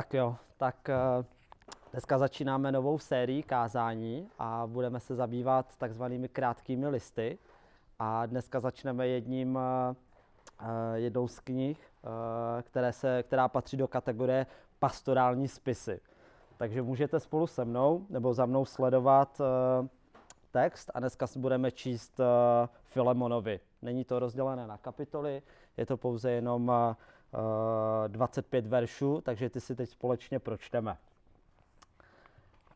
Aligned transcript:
Tak 0.00 0.14
jo, 0.14 0.36
tak 0.56 0.88
eh, 0.88 0.94
dneska 1.92 2.18
začínáme 2.18 2.72
novou 2.72 2.98
sérii 2.98 3.42
kázání 3.42 4.28
a 4.38 4.62
budeme 4.66 5.00
se 5.00 5.14
zabývat 5.14 5.76
takzvanými 5.76 6.28
krátkými 6.28 6.88
listy. 6.88 7.38
A 7.98 8.26
dneska 8.26 8.60
začneme 8.60 9.08
jedním, 9.08 9.58
eh, 9.58 9.94
eh, 10.60 10.98
jednou 10.98 11.28
z 11.28 11.40
knih, 11.40 11.92
které 12.62 12.92
se, 12.92 13.22
která 13.22 13.48
patří 13.48 13.76
do 13.76 13.88
kategorie 13.88 14.46
pastorální 14.78 15.48
spisy. 15.48 16.00
Takže 16.56 16.82
můžete 16.82 17.20
spolu 17.20 17.46
se 17.46 17.64
mnou 17.64 18.06
nebo 18.10 18.34
za 18.34 18.46
mnou 18.46 18.64
sledovat 18.64 19.40
text 20.50 20.90
a 20.94 21.00
dneska 21.00 21.26
si 21.26 21.38
budeme 21.38 21.70
číst 21.70 22.20
Filemonovi. 22.82 23.60
Není 23.82 24.04
to 24.04 24.18
rozdělené 24.18 24.66
na 24.66 24.78
kapitoly, 24.78 25.42
je 25.76 25.86
to 25.86 25.96
pouze 25.96 26.30
jenom 26.30 26.72
25 28.06 28.66
veršů, 28.66 29.20
takže 29.20 29.50
ty 29.50 29.60
si 29.60 29.76
teď 29.76 29.88
společně 29.90 30.38
pročteme. 30.38 30.96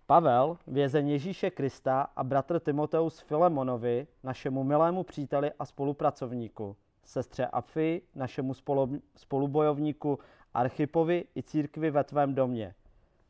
Pavel, 0.06 0.58
vězeň 0.66 1.08
Ježíše 1.08 1.50
Krista 1.50 2.06
a 2.16 2.24
bratr 2.24 2.60
Timoteus 2.60 3.20
Filemonovi, 3.20 4.06
našemu 4.22 4.64
milému 4.64 5.02
příteli 5.02 5.52
a 5.58 5.64
spolupracovníku, 5.64 6.76
sestře 7.04 7.46
Apfi, 7.46 8.02
našemu 8.14 8.54
spolu, 8.54 9.00
spolubojovníku 9.16 10.18
Archipovi 10.54 11.24
i 11.36 11.42
církvi 11.42 11.90
ve 11.90 12.04
tvém 12.04 12.34
domě. 12.34 12.74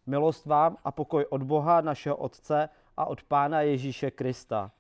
Milost 0.06 0.46
vám 0.46 0.76
a 0.84 0.92
pokoj 0.92 1.26
od 1.30 1.42
Boha, 1.42 1.80
našeho 1.80 2.16
Otce 2.16 2.68
a 2.96 3.06
od 3.06 3.22
Pána 3.22 3.60
Ježíše 3.60 4.10
Krista. 4.10 4.70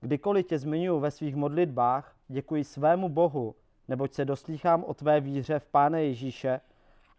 Kdykoliv 0.00 0.46
tě 0.46 0.58
zmiňuji 0.58 1.00
ve 1.00 1.10
svých 1.10 1.36
modlitbách, 1.36 2.16
děkuji 2.28 2.64
svému 2.64 3.08
Bohu, 3.08 3.54
neboť 3.90 4.12
se 4.14 4.24
doslýchám 4.24 4.84
o 4.84 4.94
tvé 4.94 5.20
víře 5.20 5.58
v 5.58 5.66
Pána 5.66 5.98
Ježíše 5.98 6.60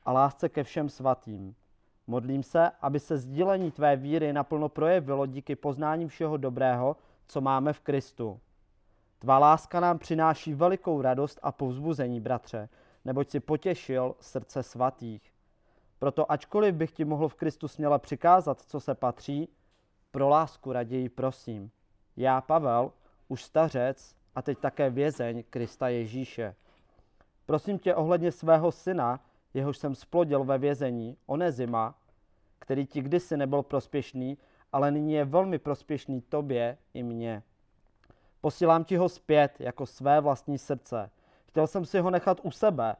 a 0.03 0.11
lásce 0.11 0.49
ke 0.49 0.63
všem 0.63 0.89
svatým. 0.89 1.55
Modlím 2.07 2.43
se, 2.43 2.71
aby 2.81 2.99
se 2.99 3.17
sdílení 3.17 3.71
tvé 3.71 3.95
víry 3.95 4.33
naplno 4.33 4.69
projevilo 4.69 5.25
díky 5.25 5.55
poznání 5.55 6.07
všeho 6.07 6.37
dobrého, 6.37 6.95
co 7.27 7.41
máme 7.41 7.73
v 7.73 7.79
Kristu. 7.79 8.39
Tvá 9.19 9.39
láska 9.39 9.79
nám 9.79 9.99
přináší 9.99 10.53
velikou 10.53 11.01
radost 11.01 11.39
a 11.43 11.51
povzbuzení, 11.51 12.19
bratře, 12.19 12.69
neboť 13.05 13.29
si 13.29 13.39
potěšil 13.39 14.15
srdce 14.19 14.63
svatých. 14.63 15.33
Proto 15.99 16.31
ačkoliv 16.31 16.75
bych 16.75 16.91
ti 16.91 17.05
mohl 17.05 17.27
v 17.27 17.35
Kristu 17.35 17.67
směle 17.67 17.99
přikázat, 17.99 18.61
co 18.61 18.79
se 18.79 18.95
patří, 18.95 19.49
pro 20.11 20.29
lásku 20.29 20.71
raději 20.71 21.09
prosím. 21.09 21.71
Já, 22.17 22.41
Pavel, 22.41 22.91
už 23.27 23.43
stařec 23.43 24.15
a 24.35 24.41
teď 24.41 24.59
také 24.59 24.89
vězeň 24.89 25.43
Krista 25.49 25.87
Ježíše. 25.87 26.55
Prosím 27.51 27.79
tě 27.79 27.95
ohledně 27.95 28.31
svého 28.31 28.71
syna, 28.71 29.19
jehož 29.53 29.77
jsem 29.77 29.95
splodil 29.95 30.43
ve 30.43 30.57
vězení, 30.57 31.17
Onezima, 31.25 31.95
který 32.59 32.85
ti 32.85 33.01
kdysi 33.01 33.37
nebyl 33.37 33.63
prospěšný, 33.63 34.37
ale 34.71 34.91
nyní 34.91 35.13
je 35.13 35.25
velmi 35.25 35.59
prospěšný 35.59 36.21
tobě 36.21 36.77
i 36.93 37.03
mně. 37.03 37.43
Posílám 38.41 38.83
ti 38.83 38.97
ho 38.97 39.09
zpět 39.09 39.51
jako 39.59 39.85
své 39.85 40.21
vlastní 40.21 40.57
srdce. 40.57 41.09
Chtěl 41.47 41.67
jsem 41.67 41.85
si 41.85 41.99
ho 41.99 42.09
nechat 42.09 42.39
u 42.43 42.51
sebe, 42.51 42.95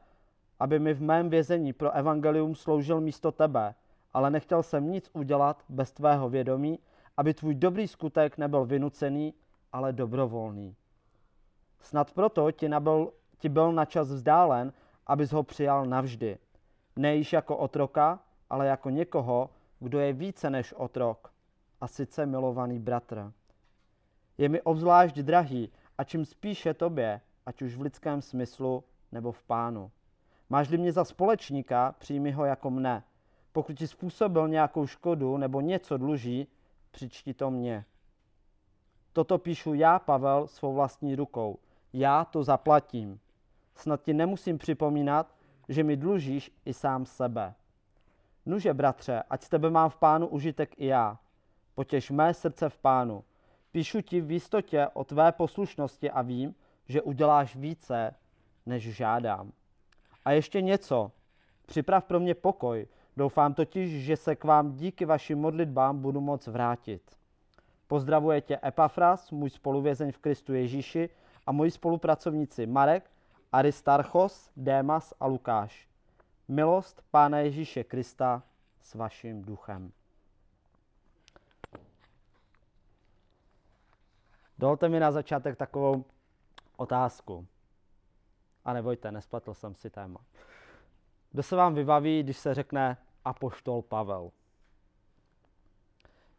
aby 0.60 0.78
mi 0.78 0.94
v 0.94 1.02
mém 1.02 1.30
vězení 1.30 1.72
pro 1.72 1.90
evangelium 1.92 2.54
sloužil 2.54 3.00
místo 3.00 3.32
tebe, 3.32 3.74
ale 4.12 4.30
nechtěl 4.30 4.62
jsem 4.62 4.90
nic 4.90 5.10
udělat 5.12 5.62
bez 5.68 5.92
tvého 5.92 6.28
vědomí, 6.28 6.78
aby 7.16 7.34
tvůj 7.34 7.54
dobrý 7.54 7.88
skutek 7.88 8.38
nebyl 8.38 8.64
vynucený, 8.64 9.34
ale 9.72 9.92
dobrovolný. 9.92 10.76
Snad 11.80 12.12
proto 12.12 12.50
ti, 12.50 12.68
nabyl, 12.68 13.12
ti 13.42 13.48
byl 13.48 13.72
na 13.72 13.84
čas 13.84 14.08
vzdálen, 14.08 14.72
abys 15.06 15.32
ho 15.32 15.42
přijal 15.42 15.86
navždy. 15.86 16.38
Ne 16.96 17.16
již 17.16 17.32
jako 17.32 17.56
otroka, 17.56 18.20
ale 18.50 18.66
jako 18.66 18.90
někoho, 18.90 19.50
kdo 19.80 19.98
je 19.98 20.12
více 20.12 20.50
než 20.50 20.72
otrok, 20.72 21.32
a 21.80 21.88
sice 21.88 22.26
milovaný 22.26 22.78
bratr. 22.78 23.32
Je 24.38 24.48
mi 24.48 24.62
obzvlášť 24.62 25.16
drahý 25.16 25.70
a 25.98 26.04
čím 26.04 26.24
spíše 26.24 26.74
tobě, 26.74 27.20
ať 27.46 27.62
už 27.62 27.76
v 27.76 27.80
lidském 27.80 28.22
smyslu 28.22 28.84
nebo 29.12 29.32
v 29.32 29.42
pánu. 29.42 29.90
Máš-li 30.50 30.78
mě 30.78 30.92
za 30.92 31.04
společníka, 31.04 31.94
přijmi 31.98 32.30
ho 32.30 32.44
jako 32.44 32.70
mne. 32.70 33.02
Pokud 33.52 33.72
ti 33.72 33.86
způsobil 33.86 34.48
nějakou 34.48 34.86
škodu 34.86 35.36
nebo 35.36 35.60
něco 35.60 35.96
dluží, 35.96 36.46
přičti 36.90 37.34
to 37.34 37.50
mně. 37.50 37.84
Toto 39.12 39.38
píšu 39.38 39.74
já, 39.74 39.98
Pavel, 39.98 40.46
svou 40.46 40.74
vlastní 40.74 41.16
rukou. 41.16 41.58
Já 41.92 42.24
to 42.24 42.44
zaplatím. 42.44 43.20
Snad 43.74 44.02
ti 44.02 44.14
nemusím 44.14 44.58
připomínat, 44.58 45.34
že 45.68 45.84
mi 45.84 45.96
dlužíš 45.96 46.50
i 46.64 46.74
sám 46.74 47.06
sebe. 47.06 47.54
Nuže, 48.46 48.74
bratře, 48.74 49.22
ať 49.30 49.42
z 49.42 49.48
tebe 49.48 49.70
mám 49.70 49.90
v 49.90 49.96
pánu 49.96 50.26
užitek 50.26 50.74
i 50.76 50.86
já. 50.86 51.18
Potěž 51.74 52.10
mé 52.10 52.34
srdce 52.34 52.68
v 52.68 52.78
pánu. 52.78 53.24
Píšu 53.72 54.00
ti 54.00 54.20
v 54.20 54.30
jistotě 54.30 54.88
o 54.92 55.04
tvé 55.04 55.32
poslušnosti 55.32 56.10
a 56.10 56.22
vím, 56.22 56.54
že 56.88 57.02
uděláš 57.02 57.56
více, 57.56 58.14
než 58.66 58.82
žádám. 58.82 59.52
A 60.24 60.32
ještě 60.32 60.60
něco. 60.60 61.10
Připrav 61.66 62.04
pro 62.04 62.20
mě 62.20 62.34
pokoj. 62.34 62.86
Doufám 63.16 63.54
totiž, 63.54 64.04
že 64.04 64.16
se 64.16 64.36
k 64.36 64.44
vám 64.44 64.72
díky 64.72 65.04
vašim 65.04 65.38
modlitbám 65.38 65.98
budu 65.98 66.20
moct 66.20 66.46
vrátit. 66.46 67.02
Pozdravuje 67.86 68.40
tě 68.40 68.58
Epafras, 68.64 69.30
můj 69.30 69.50
spoluvězeň 69.50 70.12
v 70.12 70.18
Kristu 70.18 70.54
Ježíši, 70.54 71.08
a 71.46 71.52
moji 71.52 71.70
spolupracovníci 71.70 72.66
Marek, 72.66 73.10
Aristarchos, 73.52 74.50
Démas 74.56 75.14
a 75.20 75.26
Lukáš. 75.26 75.88
Milost 76.48 77.02
Pána 77.10 77.38
Ježíše 77.38 77.84
Krista 77.84 78.42
s 78.82 78.94
vaším 78.94 79.42
duchem. 79.42 79.92
Dovolte 84.58 84.88
mi 84.88 85.00
na 85.00 85.12
začátek 85.12 85.56
takovou 85.56 86.04
otázku. 86.76 87.46
A 88.64 88.72
nebojte, 88.72 89.12
nespletl 89.12 89.54
jsem 89.54 89.74
si 89.74 89.90
téma. 89.90 90.20
Kdo 91.30 91.42
se 91.42 91.56
vám 91.56 91.74
vybaví, 91.74 92.22
když 92.22 92.36
se 92.36 92.54
řekne 92.54 92.96
Apoštol 93.24 93.82
Pavel? 93.82 94.30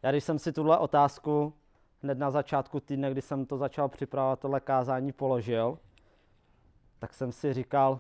Já 0.02 0.12
když 0.12 0.24
jsem 0.24 0.40
si 0.40 0.54
tuhle 0.54 0.78
otázku 0.78 1.54
hned 2.02 2.18
na 2.18 2.32
začátku 2.32 2.80
týdne, 2.80 3.12
kdy 3.12 3.22
jsem 3.22 3.46
to 3.46 3.58
začal 3.58 3.90
připravovat, 3.90 4.40
tohle 4.40 4.60
kázání 4.60 5.12
položil, 5.12 5.80
tak 7.04 7.14
jsem 7.14 7.32
si 7.32 7.54
říkal, 7.54 8.00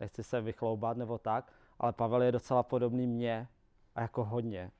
nechci 0.00 0.22
se 0.24 0.40
vychloubat 0.40 0.96
nebo 0.96 1.18
tak, 1.18 1.52
ale 1.78 1.92
Pavel 1.92 2.22
je 2.22 2.32
docela 2.32 2.62
podobný 2.62 3.06
mně 3.06 3.48
a 3.94 4.00
jako 4.00 4.24
hodně. 4.24 4.70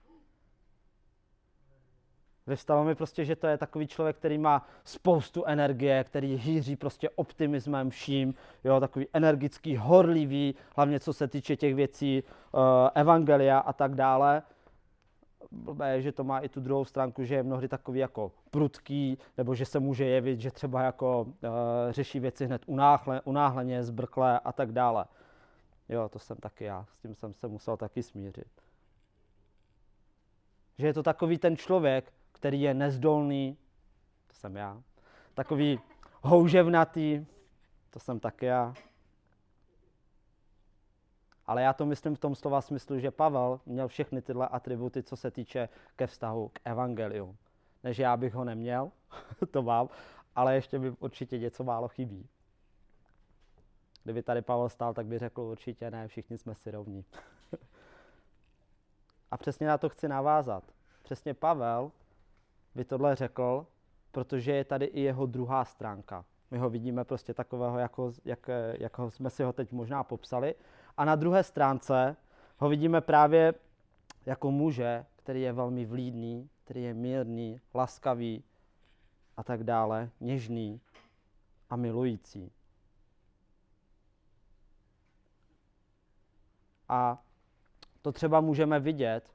Vyvstalo 2.47 2.85
mi 2.85 2.95
prostě, 2.95 3.25
že 3.25 3.37
to 3.37 3.47
je 3.47 3.59
takový 3.59 3.87
člověk, 3.87 4.17
který 4.17 4.39
má 4.39 4.67
spoustu 4.85 5.45
energie, 5.45 6.05
který 6.05 6.35
hýří 6.35 6.77
prostě 6.77 7.11
optimismem 7.11 7.91
vším, 7.91 8.35
jo, 8.65 8.81
takový 8.81 9.07
energický, 9.13 9.77
horlivý, 9.77 10.55
hlavně 10.77 11.01
co 11.01 11.13
se 11.13 11.29
týče 11.29 11.57
těch 11.57 11.75
věcí, 11.75 12.23
uh, 12.23 12.61
evangelia 12.95 13.59
a 13.59 13.73
tak 13.73 13.95
dále 13.95 14.43
blbé 15.57 16.03
že 16.03 16.13
to 16.13 16.25
má 16.25 16.39
i 16.41 16.49
tu 16.49 16.61
druhou 16.61 16.85
stránku, 16.85 17.25
že 17.25 17.35
je 17.35 17.43
mnohdy 17.43 17.69
takový 17.69 18.01
jako 18.01 18.33
prudký, 18.51 19.19
nebo 19.39 19.55
že 19.55 19.65
se 19.65 19.81
může 19.81 20.05
jevit, 20.05 20.41
že 20.41 20.51
třeba 20.51 20.83
jako 20.83 21.23
uh, 21.23 21.33
řeší 21.91 22.21
věci 22.21 22.47
hned 22.47 22.63
unáhle, 22.67 23.21
unáhleně, 23.21 23.85
zbrkle 23.85 24.41
a 24.41 24.53
tak 24.53 24.73
dále. 24.73 25.05
Jo, 25.89 26.09
to 26.09 26.19
jsem 26.19 26.37
taky 26.37 26.65
já, 26.65 26.87
s 26.93 26.99
tím 26.99 27.15
jsem 27.15 27.33
se 27.33 27.49
musel 27.49 27.77
taky 27.77 28.03
smířit. 28.03 28.51
Že 30.79 30.87
je 30.87 30.95
to 30.95 31.03
takový 31.03 31.39
ten 31.39 31.57
člověk, 31.57 32.13
který 32.33 32.61
je 32.61 32.75
nezdolný, 32.75 33.57
to 34.27 34.35
jsem 34.35 34.57
já, 34.57 34.83
takový 35.35 35.81
houževnatý, 36.23 37.27
to 37.91 37.99
jsem 37.99 38.21
taky 38.21 38.47
já, 38.47 38.75
ale 41.47 41.63
já 41.63 41.73
to 41.73 41.87
myslím 41.87 42.15
v 42.15 42.19
tom 42.19 42.35
slova 42.35 42.61
smyslu, 42.61 42.99
že 42.99 43.11
Pavel 43.11 43.61
měl 43.67 43.89
všechny 43.89 44.23
tyhle 44.23 44.49
atributy, 44.49 45.03
co 45.03 45.17
se 45.17 45.31
týče 45.31 45.69
ke 45.97 46.07
vztahu 46.07 46.49
k 46.49 46.61
evangeliu. 46.65 47.37
Než 47.85 47.99
já 47.99 48.17
bych 48.17 48.35
ho 48.35 48.45
neměl, 48.45 48.91
to 49.51 49.63
mám, 49.63 49.89
ale 50.35 50.55
ještě 50.55 50.79
mi 50.79 50.91
určitě 50.91 51.39
něco 51.39 51.65
málo 51.65 51.89
chybí. 51.89 52.29
Kdyby 54.05 54.23
tady 54.23 54.43
Pavel 54.43 54.69
stál, 54.69 54.95
tak 54.95 55.07
by 55.07 55.19
řekl 55.19 55.41
určitě 55.41 55.91
ne, 55.91 56.09
všichni 56.09 56.39
jsme 56.39 56.55
si 56.55 56.71
rovní. 56.71 57.05
A 59.31 59.37
přesně 59.37 59.67
na 59.67 59.79
to 59.79 59.89
chci 59.89 60.09
navázat. 60.09 60.65
Přesně 61.03 61.35
Pavel 61.35 61.93
by 62.75 62.85
tohle 62.85 63.15
řekl, 63.15 63.67
protože 64.13 64.53
je 64.53 64.65
tady 64.65 64.85
i 64.85 65.01
jeho 65.01 65.27
druhá 65.27 65.65
stránka. 65.65 66.25
My 66.51 66.59
ho 66.59 66.71
vidíme 66.71 67.05
prostě 67.05 67.35
takového, 67.35 67.79
jako, 67.79 68.13
jak, 68.25 68.51
jak 68.79 69.01
jsme 69.09 69.31
si 69.31 69.43
ho 69.43 69.53
teď 69.53 69.73
možná 69.73 70.05
popsali, 70.05 70.55
a 70.97 71.05
na 71.05 71.17
druhé 71.17 71.45
stránce 71.45 72.17
ho 72.59 72.69
vidíme 72.69 73.01
právě 73.01 73.55
jako 74.27 74.51
muže, 74.51 75.07
který 75.17 75.43
je 75.43 75.53
velmi 75.53 75.87
vlídný, 75.87 76.51
který 76.65 76.83
je 76.83 76.95
mírný, 76.95 77.61
laskavý 77.75 78.45
a 79.37 79.43
tak 79.43 79.65
dále, 79.65 80.11
něžný 80.21 80.81
a 81.71 81.77
milující. 81.77 82.53
A 86.89 87.23
To 88.07 88.13
třeba 88.13 88.41
můžeme 88.41 88.81
vidět 88.81 89.35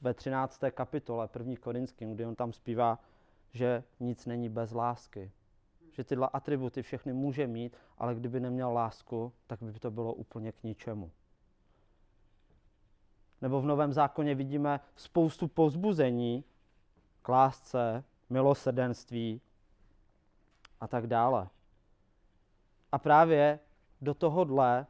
ve 0.00 0.14
13. 0.14 0.60
kapitole 0.70 1.28
1. 1.38 1.54
Korinským, 1.60 2.14
kdy 2.14 2.26
on 2.26 2.34
tam 2.34 2.52
zpívá, 2.52 2.98
že 3.52 3.82
nic 4.00 4.26
není 4.26 4.48
bez 4.48 4.72
lásky. 4.72 5.30
Že 5.96 6.04
tyhle 6.04 6.28
atributy 6.32 6.82
všechny 6.82 7.12
může 7.12 7.46
mít, 7.46 7.76
ale 7.98 8.14
kdyby 8.14 8.40
neměl 8.40 8.72
lásku, 8.72 9.32
tak 9.46 9.62
by 9.62 9.80
to 9.80 9.90
bylo 9.90 10.14
úplně 10.14 10.52
k 10.52 10.62
ničemu. 10.62 11.10
Nebo 13.40 13.60
v 13.60 13.66
Novém 13.66 13.92
zákoně 13.92 14.34
vidíme 14.34 14.80
spoustu 14.96 15.48
pozbuzení 15.48 16.44
k 17.22 17.28
lásce, 17.28 18.04
milosrdenství 18.30 19.40
a 20.80 20.88
tak 20.88 21.06
dále. 21.06 21.48
A 22.92 22.98
právě 22.98 23.58
do 24.00 24.14
tohohle 24.14 24.86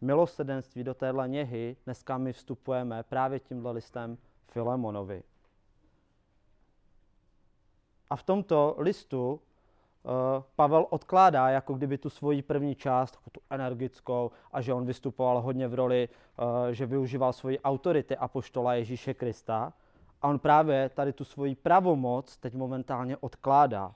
milosrdenství, 0.00 0.84
do 0.84 0.94
téhle 0.94 1.28
něhy 1.28 1.76
dneska 1.84 2.18
my 2.18 2.32
vstupujeme 2.32 3.02
právě 3.02 3.40
tímhle 3.40 3.72
listem 3.72 4.18
Filemonovi. 4.48 5.22
A 8.10 8.16
v 8.16 8.22
tomto 8.22 8.74
listu 8.78 9.32
uh, 9.32 10.10
Pavel 10.56 10.86
odkládá 10.90 11.48
jako 11.48 11.74
kdyby 11.74 11.98
tu 11.98 12.10
svoji 12.10 12.42
první 12.42 12.74
část, 12.74 13.14
jako 13.14 13.30
tu 13.30 13.40
energickou, 13.50 14.30
a 14.52 14.60
že 14.60 14.74
on 14.74 14.86
vystupoval 14.86 15.40
hodně 15.40 15.68
v 15.68 15.74
roli, 15.74 16.08
uh, 16.08 16.68
že 16.68 16.86
využíval 16.86 17.32
svoji 17.32 17.60
autority 17.60 18.16
apoštola 18.16 18.74
Ježíše 18.74 19.14
Krista. 19.14 19.72
A 20.22 20.28
on 20.28 20.38
právě 20.38 20.88
tady 20.88 21.12
tu 21.12 21.24
svoji 21.24 21.54
pravomoc 21.54 22.36
teď 22.36 22.54
momentálně 22.54 23.16
odkládá. 23.16 23.94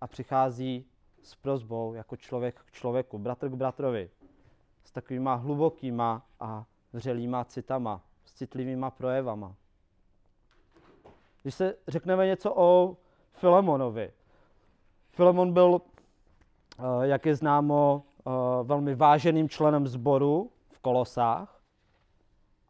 A 0.00 0.06
přichází 0.06 0.86
s 1.22 1.34
prozbou 1.34 1.94
jako 1.94 2.16
člověk 2.16 2.60
k 2.60 2.72
člověku, 2.72 3.18
bratr 3.18 3.48
k 3.48 3.54
bratrovi, 3.54 4.10
s 4.84 4.92
takovýma 4.92 5.34
hlubokýma 5.34 6.26
a 6.40 6.64
vřelýma 6.92 7.44
citama, 7.44 8.02
s 8.24 8.32
citlivýma 8.32 8.90
projevama. 8.90 9.54
Když 11.42 11.54
se 11.54 11.74
řekneme 11.88 12.26
něco 12.26 12.54
o 12.56 12.96
Filemonovi. 13.32 14.12
Filemon 15.10 15.52
byl, 15.52 15.80
eh, 16.78 16.82
jak 17.02 17.26
je 17.26 17.34
známo, 17.34 18.02
eh, 18.18 18.30
velmi 18.62 18.94
váženým 18.94 19.48
členem 19.48 19.86
sboru 19.86 20.50
v 20.70 20.78
Kolosách. 20.78 21.60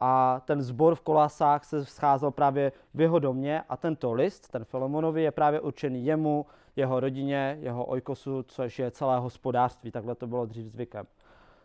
A 0.01 0.41
ten 0.45 0.63
sbor 0.63 0.95
v 0.95 1.01
Kolosách 1.01 1.65
se 1.65 1.85
scházel 1.85 2.31
právě 2.31 2.73
v 2.95 3.01
jeho 3.01 3.19
domě 3.19 3.63
a 3.69 3.77
tento 3.77 4.13
list, 4.13 4.49
ten 4.49 4.65
Filemonovi, 4.65 5.23
je 5.23 5.31
právě 5.31 5.61
určený 5.61 6.05
jemu, 6.05 6.47
jeho 6.77 7.01
rodině, 7.01 7.59
jeho 7.61 7.85
ojkosu, 7.85 8.43
což 8.43 8.79
je 8.79 8.91
celé 8.91 9.19
hospodářství, 9.19 9.91
takhle 9.91 10.15
to 10.15 10.27
bylo 10.27 10.47
dřív 10.47 10.67
zvykem. 10.67 11.07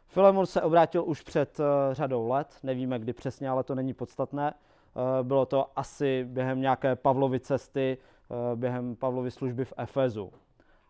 Filemon 0.08 0.46
se 0.46 0.62
obrátil 0.62 1.04
už 1.06 1.22
před 1.22 1.60
uh, 1.60 1.66
řadou 1.92 2.28
let, 2.28 2.58
nevíme 2.64 3.00
kdy 3.00 3.14
přesně, 3.14 3.50
ale 3.50 3.64
to 3.64 3.76
není 3.76 3.94
podstatné. 3.94 4.54
Uh, 4.96 5.28
bylo 5.28 5.46
to 5.46 5.72
asi 5.76 6.24
během 6.24 6.62
nějaké 6.62 6.96
Pavlovy 6.96 7.40
cesty, 7.40 7.98
uh, 8.30 8.60
během 8.60 8.96
Pavlovy 8.96 9.32
služby 9.32 9.66
v 9.66 9.74
Efezu. 9.78 10.32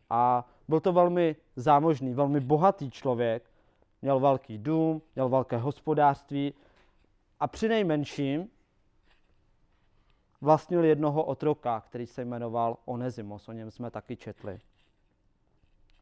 A 0.10 0.46
byl 0.68 0.80
to 0.80 0.94
velmi 0.94 1.36
zámožný, 1.56 2.14
velmi 2.14 2.40
bohatý 2.40 2.92
člověk, 2.92 3.52
měl 4.02 4.20
velký 4.20 4.58
dům, 4.58 5.02
měl 5.16 5.30
velké 5.30 5.58
hospodářství 5.58 6.54
a 7.40 7.48
při 7.48 7.68
nejmenším 7.68 8.50
vlastnil 10.42 10.84
jednoho 10.84 11.24
otroka, 11.24 11.80
který 11.82 12.08
se 12.08 12.26
jmenoval 12.26 12.78
Onezimos, 12.86 13.50
o 13.50 13.52
něm 13.52 13.72
jsme 13.72 13.92
taky 13.92 14.16
četli. 14.16 14.60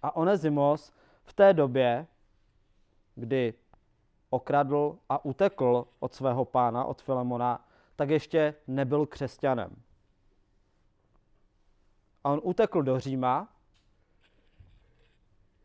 A 0.01 0.15
Onezimos 0.15 0.91
v 1.23 1.33
té 1.33 1.53
době, 1.53 2.07
kdy 3.15 3.53
okradl 4.29 4.97
a 5.09 5.25
utekl 5.25 5.87
od 5.99 6.13
svého 6.13 6.45
pána, 6.45 6.85
od 6.85 7.01
Filemona, 7.01 7.65
tak 7.95 8.09
ještě 8.09 8.55
nebyl 8.67 9.05
křesťanem. 9.05 9.75
A 12.23 12.29
on 12.29 12.41
utekl 12.43 12.83
do 12.83 12.99
Říma, 12.99 13.47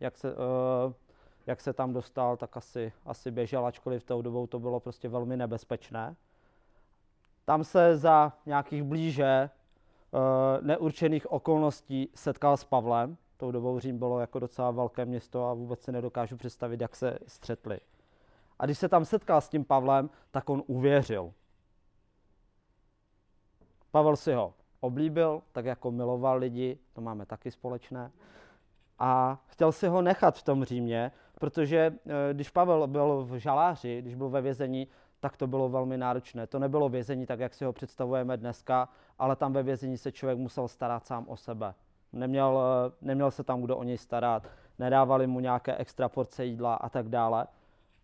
jak 0.01 0.17
se, 0.17 0.33
uh, 0.33 0.93
jak 1.47 1.61
se 1.61 1.73
tam 1.73 1.93
dostal, 1.93 2.37
tak 2.37 2.57
asi, 2.57 2.93
asi 3.05 3.31
běžel, 3.31 3.67
ačkoliv 3.67 4.03
v 4.03 4.07
tou 4.07 4.23
dobou 4.23 4.47
to 4.47 4.59
bylo 4.59 4.81
prostě 4.81 5.09
velmi 5.09 5.37
nebezpečné. 5.37 6.17
Tam 7.45 7.65
se 7.65 7.97
za 7.97 8.33
nějakých 8.47 8.83
blíže 8.83 9.51
uh, 10.11 10.21
neurčených 10.67 11.33
okolností 11.33 12.11
setkal 12.15 12.57
s 12.57 12.65
Pavlem. 12.65 13.17
Tou 13.37 13.51
dobou 13.51 13.79
Řím 13.79 13.99
bylo 13.99 14.21
jako 14.21 14.39
docela 14.39 14.71
velké 14.71 15.05
město 15.05 15.45
a 15.45 15.55
vůbec 15.55 15.83
si 15.83 15.93
nedokážu 15.93 16.37
představit, 16.37 16.81
jak 16.81 16.97
se 16.97 17.19
střetli. 17.27 17.81
A 18.59 18.65
když 18.65 18.79
se 18.79 18.89
tam 18.89 19.05
setkal 19.05 19.41
s 19.41 19.49
tím 19.49 19.65
Pavlem, 19.65 20.11
tak 20.31 20.51
on 20.51 20.63
uvěřil. 20.67 21.33
Pavel 23.91 24.17
si 24.17 24.33
ho 24.33 24.55
oblíbil, 24.81 25.43
tak 25.53 25.65
jako 25.65 25.91
miloval 25.91 26.39
lidi, 26.39 26.79
to 26.93 27.01
máme 27.01 27.27
taky 27.27 27.51
společné. 27.51 28.11
A 28.99 29.39
chtěl 29.47 29.73
si 29.73 29.89
ho 29.89 30.03
nechat 30.03 30.39
v 30.39 30.43
tom 30.43 30.65
Římě, 30.65 31.13
protože 31.41 31.95
eh, 32.07 32.35
když 32.35 32.51
Pavel 32.51 32.87
byl 32.87 33.25
v 33.25 33.37
žaláři, 33.37 34.03
když 34.03 34.15
byl 34.15 34.29
ve 34.29 34.41
vězení, 34.41 34.89
tak 35.21 35.37
to 35.37 35.47
bylo 35.47 35.69
velmi 35.69 35.99
náročné. 35.99 36.47
To 36.47 36.59
nebylo 36.59 36.89
vězení 36.89 37.27
tak, 37.27 37.41
jak 37.41 37.55
si 37.55 37.65
ho 37.65 37.73
představujeme 37.73 38.37
dneska, 38.37 38.89
ale 39.19 39.37
tam 39.37 39.53
ve 39.53 39.63
vězení 39.63 39.99
se 39.99 40.13
člověk 40.13 40.39
musel 40.39 40.69
starat 40.69 41.07
sám 41.07 41.25
o 41.29 41.37
sebe. 41.37 41.75
Neměl, 42.13 42.61
eh, 42.61 42.93
neměl 43.03 43.31
se 43.31 43.45
tam 43.45 43.63
kdo 43.63 43.77
o 43.77 43.83
něj 43.83 43.99
starat, 43.99 44.47
nedávali 44.79 45.27
mu 45.27 45.41
nějaké 45.41 45.77
extra 45.77 46.09
porce 46.09 46.45
jídla 46.45 46.75
a 46.75 46.89
tak 46.89 47.09
dále. 47.09 47.47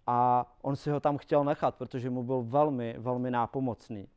A 0.07 0.47
on 0.63 0.77
si 0.77 0.91
ho 0.91 1.01
tam 1.01 1.19
chtěl 1.19 1.45
nechat, 1.45 1.75
protože 1.75 2.11
mu 2.11 2.23
byl 2.23 2.43
velmi, 2.43 2.95
velmi 2.99 3.31
nápomocný. 3.31 4.09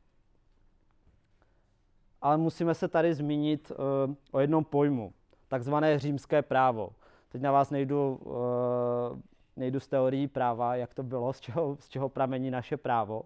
Ale 2.21 2.37
musíme 2.37 2.73
se 2.73 2.87
tady 2.87 3.13
zmínit 3.13 3.71
uh, 3.71 4.15
o 4.31 4.39
jednom 4.39 4.65
pojmu, 4.65 5.13
takzvané 5.47 5.99
římské 5.99 6.41
právo. 6.41 6.89
Teď 7.29 7.41
na 7.41 7.51
vás 7.51 7.69
nejdu 7.71 8.19
uh, 8.23 9.19
nejdu 9.57 9.79
z 9.79 9.87
teorií 9.87 10.27
práva, 10.27 10.75
jak 10.75 10.93
to 10.93 11.03
bylo, 11.03 11.33
z 11.33 11.39
čeho, 11.39 11.77
z 11.79 11.89
čeho 11.89 12.09
pramení 12.09 12.51
naše 12.51 12.77
právo, 12.77 13.23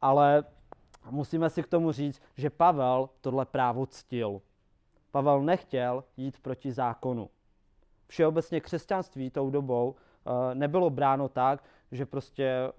ale 0.00 0.44
musíme 1.10 1.50
si 1.50 1.62
k 1.62 1.66
tomu 1.66 1.92
říct, 1.92 2.22
že 2.36 2.50
Pavel 2.50 3.08
tohle 3.20 3.46
právo 3.46 3.86
ctil. 3.86 4.40
Pavel 5.10 5.42
nechtěl 5.42 6.04
jít 6.16 6.40
proti 6.40 6.72
zákonu. 6.72 7.30
Všeobecně 8.06 8.60
křesťanství 8.60 9.30
tou 9.30 9.50
dobou 9.50 9.90
uh, 9.90 10.54
nebylo 10.54 10.90
bráno 10.90 11.28
tak, 11.28 11.64
že 11.92 12.06
prostě 12.06 12.72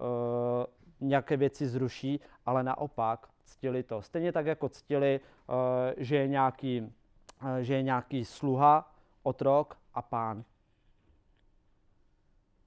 uh, 1.00 1.08
nějaké 1.08 1.36
věci 1.36 1.66
zruší, 1.68 2.20
ale 2.46 2.62
naopak 2.62 3.28
ctili 3.44 3.82
to. 3.82 4.02
Stejně 4.02 4.32
tak, 4.32 4.46
jako 4.46 4.68
ctili, 4.68 5.20
uh, 5.48 5.54
že, 5.96 6.16
je 6.16 6.28
nějaký, 6.28 6.80
uh, 6.80 7.56
že 7.60 7.74
je 7.74 7.82
nějaký 7.82 8.24
sluha, 8.24 8.92
otrok 9.22 9.78
a 9.94 10.02
pán. 10.02 10.44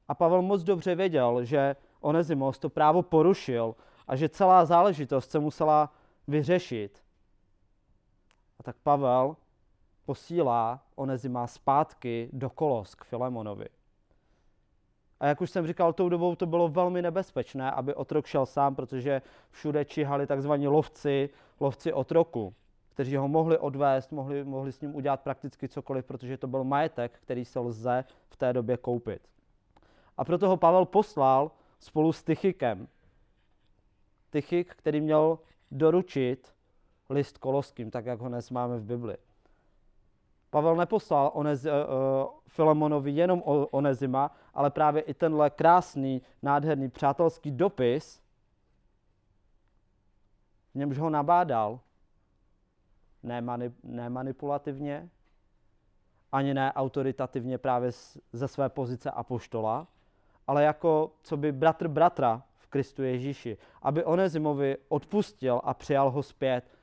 A 0.07 0.15
Pavel 0.15 0.41
moc 0.41 0.63
dobře 0.63 0.95
věděl, 0.95 1.45
že 1.45 1.75
Onezimos 1.99 2.59
to 2.59 2.69
právo 2.69 3.01
porušil 3.01 3.75
a 4.07 4.15
že 4.15 4.29
celá 4.29 4.65
záležitost 4.65 5.31
se 5.31 5.39
musela 5.39 5.93
vyřešit. 6.27 7.03
A 8.59 8.63
tak 8.63 8.75
Pavel 8.83 9.35
posílá 10.05 10.83
Onezima 10.95 11.47
zpátky 11.47 12.29
do 12.33 12.49
Kolos 12.49 12.95
k 12.95 13.03
Filemonovi. 13.03 13.65
A 15.25 15.27
jak 15.27 15.41
už 15.41 15.51
jsem 15.51 15.67
říkal, 15.67 15.93
tou 15.93 16.09
dobou 16.09 16.35
to 16.35 16.45
bylo 16.45 16.69
velmi 16.69 17.01
nebezpečné, 17.01 17.71
aby 17.71 17.93
otrok 17.93 18.25
šel 18.25 18.45
sám, 18.45 18.75
protože 18.75 19.21
všude 19.51 19.85
čihali 19.85 20.27
takzvaní 20.27 20.67
lovci, 20.67 21.29
lovci 21.59 21.93
otroku, 21.93 22.53
kteří 22.89 23.15
ho 23.15 23.27
mohli 23.27 23.57
odvést, 23.57 24.11
mohli, 24.11 24.43
mohli 24.43 24.71
s 24.71 24.81
ním 24.81 24.95
udělat 24.95 25.21
prakticky 25.21 25.67
cokoliv, 25.67 26.05
protože 26.05 26.37
to 26.37 26.47
byl 26.47 26.63
majetek, 26.63 27.19
který 27.21 27.45
se 27.45 27.59
lze 27.59 28.03
v 28.29 28.35
té 28.35 28.53
době 28.53 28.77
koupit. 28.77 29.21
A 30.17 30.25
proto 30.25 30.49
ho 30.49 30.57
Pavel 30.57 30.85
poslal 30.85 31.51
spolu 31.79 32.13
s 32.13 32.23
Tychikem. 32.23 32.87
Tychik, 34.29 34.75
který 34.75 35.01
měl 35.01 35.39
doručit 35.71 36.53
list 37.09 37.37
koloským, 37.37 37.91
tak 37.91 38.05
jak 38.05 38.19
ho 38.19 38.27
dnes 38.27 38.49
máme 38.49 38.77
v 38.77 38.83
Bibli. 38.83 39.17
Pavel 40.49 40.75
neposlal 40.75 41.31
Onezi, 41.33 41.69
uh, 41.69 41.75
Filemonovi 42.47 43.11
jenom 43.11 43.43
Onezima, 43.71 44.31
ale 44.55 44.69
právě 44.69 45.01
i 45.01 45.13
tenhle 45.13 45.49
krásný, 45.49 46.21
nádherný 46.41 46.89
přátelský 46.89 47.51
dopis, 47.51 48.21
v 50.73 50.77
němž 50.77 50.97
ho 50.97 51.09
nabádal, 51.09 51.79
ne, 53.23 53.41
mani, 53.41 53.71
ne 53.83 54.09
manipulativně, 54.09 55.09
ani 56.31 56.53
ne 56.53 56.73
autoritativně 56.73 57.57
právě 57.57 57.91
ze 58.33 58.47
své 58.47 58.69
pozice 58.69 59.11
apoštola, 59.11 59.87
ale 60.47 60.63
jako 60.63 61.11
co 61.21 61.37
by 61.37 61.51
bratr 61.51 61.87
bratra 61.87 62.43
v 62.57 62.67
Kristu 62.67 63.03
Ježíši, 63.03 63.57
aby 63.81 64.03
Onezimovi 64.03 64.77
odpustil 64.87 65.61
a 65.63 65.73
přijal 65.73 66.11
ho 66.11 66.23
zpět, 66.23 66.77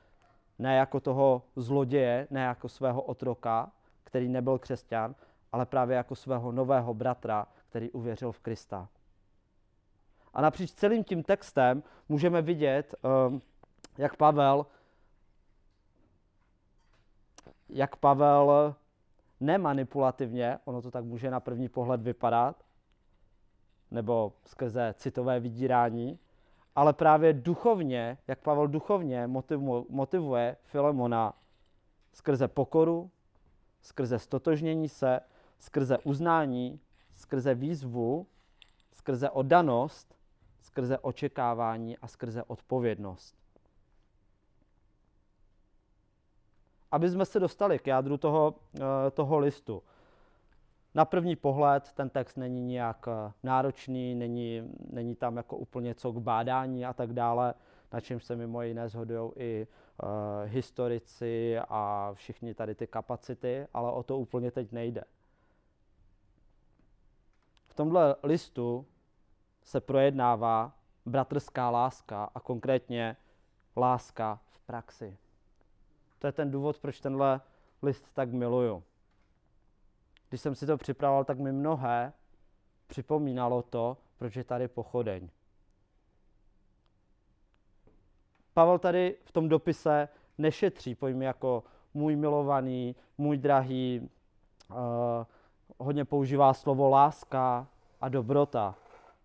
ne 0.59 0.75
jako 0.75 0.99
toho 0.99 1.41
zloděje, 1.55 2.27
ne 2.31 2.41
jako 2.41 2.69
svého 2.69 3.01
otroka, 3.01 3.71
který 4.03 4.29
nebyl 4.29 4.59
křesťan, 4.59 5.15
ale 5.51 5.65
právě 5.65 5.97
jako 5.97 6.15
svého 6.15 6.51
nového 6.51 6.93
bratra, 6.93 7.47
který 7.73 7.91
uvěřil 7.91 8.31
v 8.31 8.39
Krista. 8.39 8.89
A 10.33 10.41
napříč 10.41 10.71
celým 10.71 11.03
tím 11.03 11.23
textem 11.23 11.83
můžeme 12.09 12.41
vidět, 12.41 12.95
um, 13.27 13.41
jak 13.97 14.15
Pavel, 14.15 14.65
jak 17.69 17.95
Pavel 17.95 18.75
nemanipulativně, 19.39 20.59
ono 20.65 20.81
to 20.81 20.91
tak 20.91 21.03
může 21.05 21.31
na 21.31 21.39
první 21.39 21.69
pohled 21.69 22.01
vypadat, 22.01 22.63
nebo 23.91 24.33
skrze 24.45 24.93
citové 24.97 25.39
vydírání, 25.39 26.19
ale 26.75 26.93
právě 26.93 27.33
duchovně, 27.33 28.17
jak 28.27 28.39
Pavel 28.39 28.67
duchovně 28.67 29.27
motivuje 29.89 30.57
Filemona 30.63 31.33
skrze 32.13 32.47
pokoru, 32.47 33.11
skrze 33.81 34.19
stotožnění 34.19 34.89
se, 34.89 35.19
skrze 35.59 35.97
uznání, 35.97 36.79
skrze 37.23 37.55
výzvu, 37.55 38.27
skrze 38.93 39.29
oddanost, 39.29 40.15
skrze 40.61 40.97
očekávání 40.97 41.97
a 41.97 42.07
skrze 42.07 42.43
odpovědnost. 42.43 43.35
Aby 46.91 47.09
jsme 47.09 47.25
se 47.25 47.39
dostali 47.39 47.79
k 47.79 47.87
jádru 47.87 48.17
toho, 48.17 48.55
eh, 48.75 49.11
toho 49.11 49.39
listu. 49.39 49.83
Na 50.95 51.05
první 51.05 51.35
pohled 51.35 51.93
ten 51.93 52.09
text 52.09 52.37
není 52.37 52.61
nijak 52.61 53.07
eh, 53.07 53.31
náročný, 53.43 54.15
není, 54.15 54.71
není 54.89 55.15
tam 55.15 55.37
jako 55.37 55.57
úplně 55.57 55.95
co 55.95 56.11
k 56.11 56.17
bádání 56.17 56.85
a 56.85 56.93
tak 56.93 57.13
dále, 57.13 57.53
na 57.93 57.99
čem 57.99 58.19
se 58.19 58.35
mimo 58.35 58.61
jiné 58.61 58.89
shodují 58.89 59.31
i 59.35 59.67
uh, 59.67 60.09
historici 60.49 61.57
a 61.69 62.11
všichni 62.13 62.53
tady 62.53 62.75
ty 62.75 62.87
kapacity, 62.87 63.67
ale 63.73 63.91
o 63.91 64.03
to 64.03 64.17
úplně 64.17 64.51
teď 64.51 64.71
nejde. 64.71 65.03
V 67.73 67.75
tomhle 67.75 68.15
listu 68.23 68.85
se 69.63 69.81
projednává 69.81 70.77
bratrská 71.05 71.69
láska 71.69 72.29
a 72.35 72.39
konkrétně 72.39 73.17
láska 73.77 74.39
v 74.49 74.59
praxi. 74.59 75.17
To 76.19 76.27
je 76.27 76.31
ten 76.31 76.51
důvod, 76.51 76.79
proč 76.79 76.99
tenhle 76.99 77.41
list 77.81 78.05
tak 78.13 78.31
miluju. 78.31 78.83
Když 80.29 80.41
jsem 80.41 80.55
si 80.55 80.65
to 80.65 80.77
připravoval, 80.77 81.23
tak 81.23 81.39
mi 81.39 81.51
mnohé 81.51 82.13
připomínalo 82.87 83.61
to, 83.61 83.97
proč 84.17 84.35
je 84.35 84.43
tady 84.43 84.67
pochodeň. 84.67 85.29
Pavel 88.53 88.79
tady 88.79 89.17
v 89.23 89.31
tom 89.31 89.49
dopise 89.49 90.09
nešetří 90.37 90.95
pojmy 90.95 91.25
jako 91.25 91.63
můj 91.93 92.15
milovaný, 92.15 92.95
můj 93.17 93.37
drahý, 93.37 94.09
uh, 94.69 94.77
hodně 95.77 96.05
používá 96.05 96.53
slovo 96.53 96.89
láska 96.89 97.67
a 98.01 98.09
dobrota. 98.09 98.75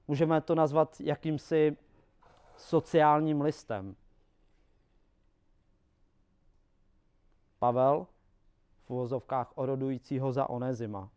Můžeme 0.09 0.41
to 0.41 0.55
nazvat 0.55 1.01
jakýmsi 1.01 1.77
sociálním 2.57 3.41
listem. 3.41 3.97
Pavel 7.59 8.07
v 8.85 8.91
uvozovkách 8.91 9.53
orodujícího 9.55 10.33
za 10.33 10.49
Onezima. 10.49 11.11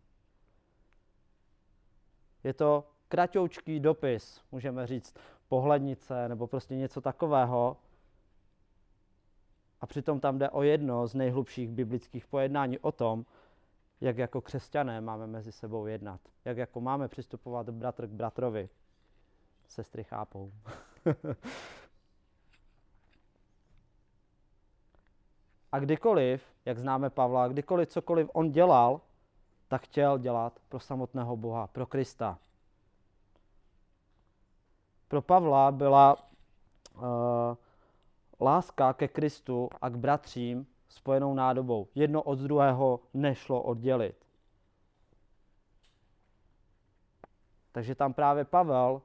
Je 2.43 2.53
to 2.53 2.87
kratoučký 3.07 3.79
dopis, 3.79 4.41
můžeme 4.51 4.87
říct 4.87 5.15
pohlednice 5.47 6.29
nebo 6.29 6.47
prostě 6.47 6.75
něco 6.75 7.01
takového. 7.01 7.77
A 9.81 9.85
přitom 9.85 10.19
tam 10.19 10.37
jde 10.37 10.49
o 10.49 10.63
jedno 10.63 11.07
z 11.07 11.15
nejhlubších 11.15 11.69
biblických 11.69 12.27
pojednání 12.27 12.79
o 12.79 12.91
tom, 12.91 13.25
jak 14.01 14.17
jako 14.17 14.41
křesťané 14.41 15.01
máme 15.01 15.27
mezi 15.27 15.51
sebou 15.51 15.85
jednat. 15.85 16.21
Jak 16.45 16.57
jako 16.57 16.81
máme 16.81 17.07
přistupovat 17.07 17.69
bratr 17.69 18.07
k 18.07 18.11
bratrovi. 18.11 18.69
Sestry 19.67 20.03
chápou. 20.03 20.51
A 25.71 25.79
kdykoliv, 25.79 26.43
jak 26.65 26.77
známe 26.77 27.09
Pavla, 27.09 27.47
kdykoliv 27.47 27.89
cokoliv 27.89 28.29
on 28.33 28.51
dělal, 28.51 29.01
tak 29.67 29.81
chtěl 29.81 30.17
dělat 30.17 30.59
pro 30.69 30.79
samotného 30.79 31.37
Boha, 31.37 31.67
pro 31.67 31.85
Krista. 31.85 32.39
Pro 35.07 35.21
Pavla 35.21 35.71
byla 35.71 36.17
uh, 36.95 37.03
láska 38.39 38.93
ke 38.93 39.07
Kristu 39.07 39.69
a 39.81 39.89
k 39.89 39.97
bratřím 39.97 40.67
spojenou 40.91 41.33
nádobou. 41.33 41.87
Jedno 41.95 42.23
od 42.23 42.39
druhého 42.39 42.99
nešlo 43.13 43.61
oddělit. 43.61 44.25
Takže 47.71 47.95
tam 47.95 48.13
právě 48.13 48.45
Pavel 48.45 49.01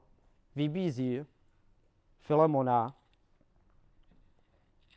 vybízí 0.55 1.25
Filemona, 2.19 2.95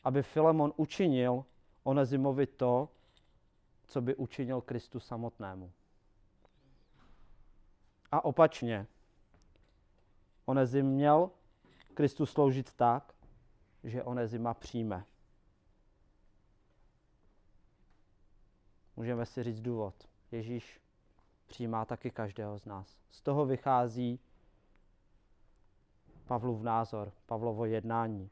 aby 0.04 0.22
Filemon 0.22 0.72
učinil 0.76 1.44
Onezimovi 1.82 2.46
to, 2.46 2.88
co 3.84 4.00
by 4.00 4.14
učinil 4.14 4.60
Kristu 4.60 5.00
samotnému. 5.00 5.72
A 8.12 8.24
opačně, 8.24 8.86
Onezim 10.44 10.86
měl 10.86 11.30
Kristu 11.94 12.26
sloužit 12.26 12.72
tak, 12.72 13.14
že 13.84 14.04
Onezima 14.04 14.54
přijme. 14.54 15.04
Můžeme 19.00 19.26
si 19.26 19.42
říct 19.42 19.60
důvod. 19.60 19.94
Ježíš 20.32 20.80
přijímá 21.46 21.84
taky 21.84 22.10
každého 22.10 22.58
z 22.58 22.64
nás. 22.64 22.98
Z 23.10 23.22
toho 23.22 23.46
vychází 23.46 24.20
Pavlův 26.26 26.62
názor, 26.62 27.12
Pavlovo 27.26 27.64
jednání. 27.64 28.30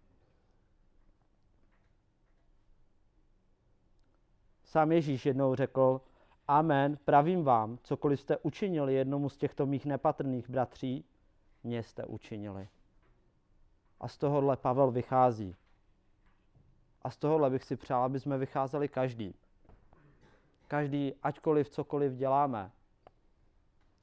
Sám 4.64 4.92
Ježíš 4.92 5.26
jednou 5.26 5.54
řekl, 5.54 6.00
Amen, 6.48 6.98
pravím 7.04 7.44
vám, 7.44 7.78
cokoliv 7.82 8.20
jste 8.20 8.36
učinili 8.38 8.94
jednomu 8.94 9.28
z 9.28 9.36
těchto 9.36 9.66
mých 9.66 9.86
nepatrných 9.86 10.50
bratří, 10.50 11.04
mě 11.64 11.82
jste 11.82 12.04
učinili. 12.04 12.68
A 14.00 14.08
z 14.08 14.18
tohohle 14.18 14.56
Pavel 14.56 14.90
vychází. 14.90 15.56
A 17.02 17.10
z 17.10 17.16
tohohle 17.16 17.50
bych 17.50 17.64
si 17.64 17.76
přál, 17.76 18.04
aby 18.04 18.20
jsme 18.20 18.38
vycházeli 18.38 18.88
každý. 18.88 19.34
Každý, 20.68 21.14
aťkoliv 21.22 21.68
cokoliv 21.68 22.12
děláme, 22.12 22.70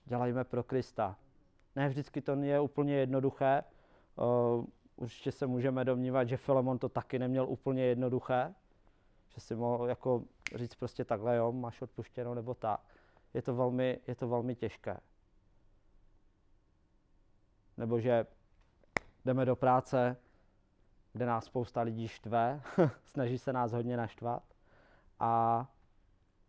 dělejme 0.06 0.44
pro 0.44 0.64
Krista. 0.64 1.18
Ne 1.76 1.90
vždycky 1.90 2.22
to 2.22 2.36
je 2.36 2.60
úplně 2.60 2.96
jednoduché. 2.96 3.64
Uh, 4.16 4.66
určitě 4.96 5.32
se 5.32 5.48
můžeme 5.48 5.86
domnívat, 5.86 6.30
že 6.30 6.38
Filemon 6.38 6.80
to 6.80 6.90
taky 6.90 7.20
neměl 7.20 7.50
úplně 7.50 7.84
jednoduché, 7.84 8.56
že 9.34 9.42
si 9.42 9.56
mohl 9.56 9.90
jako 9.90 10.24
říct 10.56 10.76
prostě 10.76 11.06
takhle, 11.06 11.36
jo, 11.36 11.52
máš 11.52 11.82
odpuštěno 11.82 12.36
nebo 12.36 12.54
tak. 12.54 12.82
Je 13.34 13.42
to 13.42 13.56
velmi, 13.56 14.00
je 14.08 14.16
to 14.16 14.28
velmi 14.28 14.56
těžké. 14.56 14.98
Nebo 17.78 18.00
že 18.00 18.26
jdeme 19.26 19.46
do 19.46 19.56
práce, 19.56 20.18
kde 21.14 21.26
nás 21.26 21.46
spousta 21.46 21.82
lidí 21.82 22.08
štve, 22.08 22.62
snaží 23.04 23.38
se 23.38 23.54
nás 23.54 23.72
hodně 23.72 23.98
naštvat. 23.98 24.44
A 25.20 25.68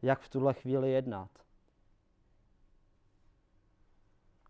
jak 0.03 0.21
v 0.21 0.29
tuhle 0.29 0.55
chvíli 0.55 0.93
jednat? 0.93 1.31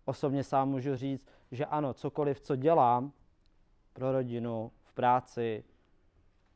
Osobně 0.04 0.44
sám 0.44 0.68
můžu 0.68 0.96
říct, 0.96 1.26
že 1.50 1.66
ano, 1.66 1.94
cokoliv, 1.94 2.40
co 2.40 2.56
dělám 2.56 3.12
pro 3.92 4.12
rodinu, 4.12 4.72
v 4.84 4.92
práci, 4.92 5.64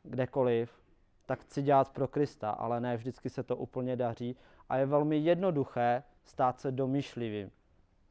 kdekoliv, 0.02 0.82
tak 1.26 1.40
chci 1.40 1.62
dělat 1.62 1.92
pro 1.92 2.08
Krista, 2.08 2.50
ale 2.50 2.80
ne 2.80 2.96
vždycky 2.96 3.30
se 3.30 3.42
to 3.42 3.56
úplně 3.56 3.96
daří 3.96 4.36
a 4.68 4.76
je 4.76 4.86
velmi 4.86 5.18
jednoduché 5.18 6.02
stát 6.24 6.60
se 6.60 6.72
domýšlivým. 6.72 7.50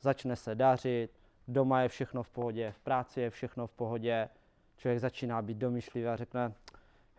Začne 0.01 0.36
se 0.36 0.55
dařit, 0.55 1.19
doma 1.48 1.81
je 1.81 1.89
všechno 1.89 2.24
v 2.24 2.29
pohodě, 2.29 2.71
v 2.71 2.79
práci 2.79 3.21
je 3.21 3.29
všechno 3.29 3.67
v 3.67 3.71
pohodě, 3.71 4.29
člověk 4.77 5.00
začíná 5.00 5.41
být 5.41 5.57
domýšlivý 5.57 6.07
a 6.07 6.15
řekne, 6.15 6.53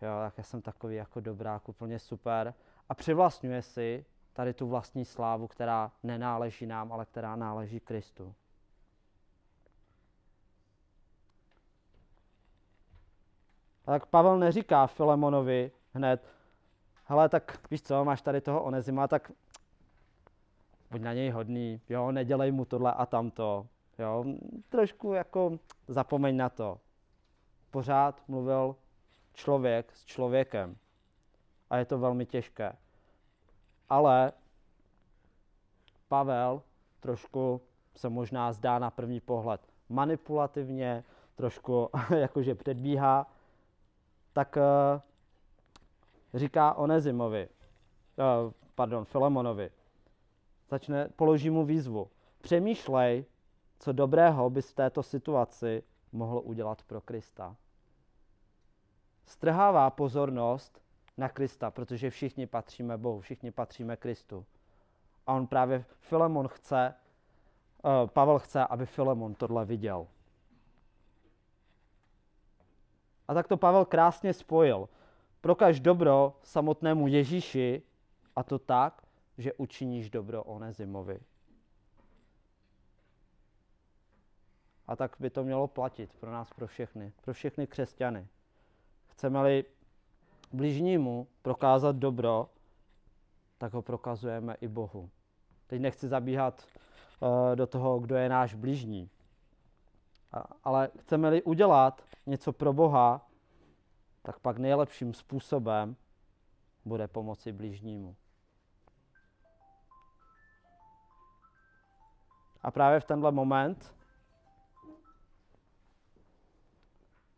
jo, 0.01 0.11
tak 0.21 0.37
já 0.37 0.43
jsem 0.43 0.61
takový 0.61 0.95
jako 0.95 1.19
dobrák, 1.19 1.69
úplně 1.69 1.99
super. 1.99 2.53
A 2.89 2.93
přivlastňuje 2.93 3.61
si 3.61 4.05
tady 4.33 4.53
tu 4.53 4.67
vlastní 4.67 5.05
slávu, 5.05 5.47
která 5.47 5.91
nenáleží 6.03 6.65
nám, 6.65 6.93
ale 6.93 7.05
která 7.05 7.35
náleží 7.35 7.79
Kristu. 7.79 8.35
A 13.85 13.91
tak 13.91 14.05
Pavel 14.05 14.39
neříká 14.39 14.87
Filemonovi 14.87 15.71
hned, 15.93 16.35
hele, 17.05 17.29
tak 17.29 17.71
víš 17.71 17.81
co, 17.81 18.05
máš 18.05 18.21
tady 18.21 18.41
toho 18.41 18.63
Onezima, 18.63 19.07
tak 19.07 19.31
buď 20.91 21.01
na 21.01 21.13
něj 21.13 21.29
hodný, 21.29 21.81
jo, 21.89 22.11
nedělej 22.11 22.51
mu 22.51 22.65
tohle 22.65 22.93
a 22.93 23.05
tamto, 23.05 23.67
jo, 23.99 24.25
trošku 24.69 25.13
jako 25.13 25.59
zapomeň 25.87 26.37
na 26.37 26.49
to. 26.49 26.79
Pořád 27.71 28.23
mluvil 28.27 28.75
člověk 29.33 29.91
s 29.95 30.05
člověkem 30.05 30.77
a 31.71 31.77
je 31.77 31.85
to 31.85 31.99
velmi 31.99 32.25
těžké. 32.25 32.73
Ale 33.89 34.31
Pavel 36.07 36.61
trošku 36.99 37.61
se 37.95 38.09
možná 38.09 38.53
zdá 38.53 38.79
na 38.79 38.89
první 38.89 39.19
pohled 39.19 39.61
manipulativně, 39.89 41.03
trošku 41.35 41.89
jakože 42.17 42.55
předbíhá, 42.55 43.27
tak 44.33 44.57
uh, 44.57 45.01
říká 46.39 46.73
Onezimovi, 46.73 47.49
uh, 47.49 48.51
pardon, 48.75 49.05
Filemonovi, 49.05 49.71
začne, 50.69 51.09
položí 51.15 51.49
mu 51.49 51.65
výzvu. 51.65 52.09
Přemýšlej, 52.41 53.25
co 53.79 53.91
dobrého 53.91 54.49
bys 54.49 54.71
v 54.71 54.75
této 54.75 55.03
situaci 55.03 55.83
mohl 56.11 56.41
udělat 56.43 56.83
pro 56.83 57.01
Krista. 57.01 57.55
Strhává 59.25 59.89
pozornost 59.89 60.81
na 61.21 61.29
Krista, 61.29 61.71
protože 61.71 62.09
všichni 62.09 62.47
patříme 62.47 62.97
Bohu, 62.97 63.21
všichni 63.21 63.51
patříme 63.51 63.97
Kristu. 63.97 64.45
A 65.27 65.33
on 65.33 65.47
právě, 65.47 65.85
Filemon 65.99 66.47
chce, 66.47 66.93
uh, 67.83 68.09
Pavel 68.09 68.39
chce, 68.39 68.67
aby 68.67 68.85
Filemon 68.85 69.35
tohle 69.35 69.65
viděl. 69.65 70.07
A 73.27 73.33
tak 73.33 73.47
to 73.47 73.57
Pavel 73.57 73.85
krásně 73.85 74.33
spojil. 74.33 74.89
Prokaž 75.41 75.79
dobro 75.79 76.39
samotnému 76.43 77.07
Ježíši 77.07 77.81
a 78.35 78.43
to 78.43 78.59
tak, 78.59 79.01
že 79.37 79.53
učiníš 79.53 80.09
dobro 80.09 80.43
Onezimovi. 80.43 81.19
A 84.87 84.95
tak 84.95 85.15
by 85.19 85.29
to 85.29 85.43
mělo 85.43 85.67
platit 85.67 86.13
pro 86.13 86.31
nás, 86.31 86.53
pro 86.53 86.67
všechny, 86.67 87.13
pro 87.21 87.33
všechny 87.33 87.67
křesťany. 87.67 88.27
Chceme-li 89.07 89.65
bližnímu 90.53 91.27
prokázat 91.41 91.95
dobro, 91.95 92.49
tak 93.57 93.73
ho 93.73 93.81
prokazujeme 93.81 94.55
i 94.61 94.67
Bohu. 94.67 95.09
Teď 95.67 95.81
nechci 95.81 96.07
zabíhat 96.07 96.67
uh, 97.19 97.55
do 97.55 97.67
toho, 97.67 97.99
kdo 97.99 98.15
je 98.15 98.29
náš 98.29 98.53
bližní. 98.53 99.09
A, 100.31 100.43
ale 100.63 100.89
chceme-li 100.99 101.43
udělat 101.43 102.01
něco 102.25 102.53
pro 102.53 102.73
Boha, 102.73 103.29
tak 104.21 104.39
pak 104.39 104.57
nejlepším 104.57 105.13
způsobem 105.13 105.95
bude 106.85 107.07
pomoci 107.07 107.51
bližnímu. 107.51 108.15
A 112.61 112.71
právě 112.71 112.99
v 112.99 113.05
tenhle 113.05 113.31
moment 113.31 113.95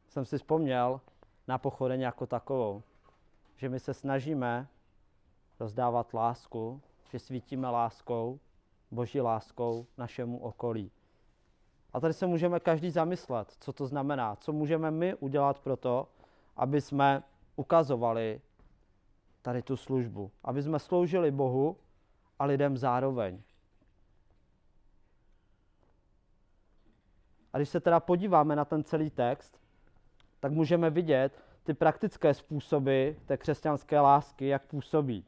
jsem 0.08 0.26
si 0.26 0.38
vzpomněl 0.38 1.02
na 1.48 1.58
pochodeň 1.58 2.02
jako 2.02 2.28
takovou. 2.28 2.84
Že 3.56 3.70
my 3.70 3.80
se 3.80 3.94
snažíme 3.94 4.68
rozdávat 5.60 6.14
lásku, 6.14 6.82
že 7.12 7.20
svítíme 7.20 7.70
láskou, 7.70 8.40
boží 8.92 9.22
láskou 9.22 9.86
našemu 9.98 10.38
okolí. 10.40 10.92
A 11.94 12.00
tady 12.00 12.14
se 12.14 12.28
můžeme 12.28 12.60
každý 12.60 12.90
zamyslet, 12.90 13.56
co 13.60 13.74
to 13.74 13.88
znamená, 13.88 14.36
co 14.36 14.54
můžeme 14.54 14.92
my 14.92 15.16
udělat 15.16 15.60
pro 15.60 15.78
to, 15.78 16.08
aby 16.56 16.82
jsme 16.82 17.24
ukazovali 17.56 18.42
tady 19.42 19.62
tu 19.62 19.78
službu, 19.78 20.32
aby 20.44 20.64
jsme 20.64 20.80
sloužili 20.80 21.32
Bohu 21.32 21.78
a 22.40 22.46
lidem 22.46 22.78
zároveň. 22.78 23.42
A 27.54 27.58
když 27.58 27.70
se 27.70 27.80
teda 27.80 28.00
podíváme 28.00 28.56
na 28.56 28.66
ten 28.66 28.84
celý 28.84 29.10
text, 29.10 29.60
tak 30.40 30.52
můžeme 30.52 30.90
vidět 30.90 31.44
ty 31.64 31.74
praktické 31.74 32.34
způsoby 32.34 33.10
té 33.26 33.38
křesťanské 33.38 34.00
lásky, 34.00 34.48
jak 34.48 34.66
působí. 34.66 35.26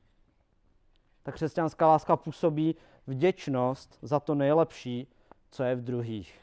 Ta 1.23 1.31
křesťanská 1.31 1.87
láska 1.87 2.15
působí 2.15 2.75
vděčnost 3.07 3.97
za 4.01 4.19
to 4.19 4.35
nejlepší, 4.35 5.07
co 5.51 5.63
je 5.63 5.75
v 5.75 5.83
druhých. 5.83 6.39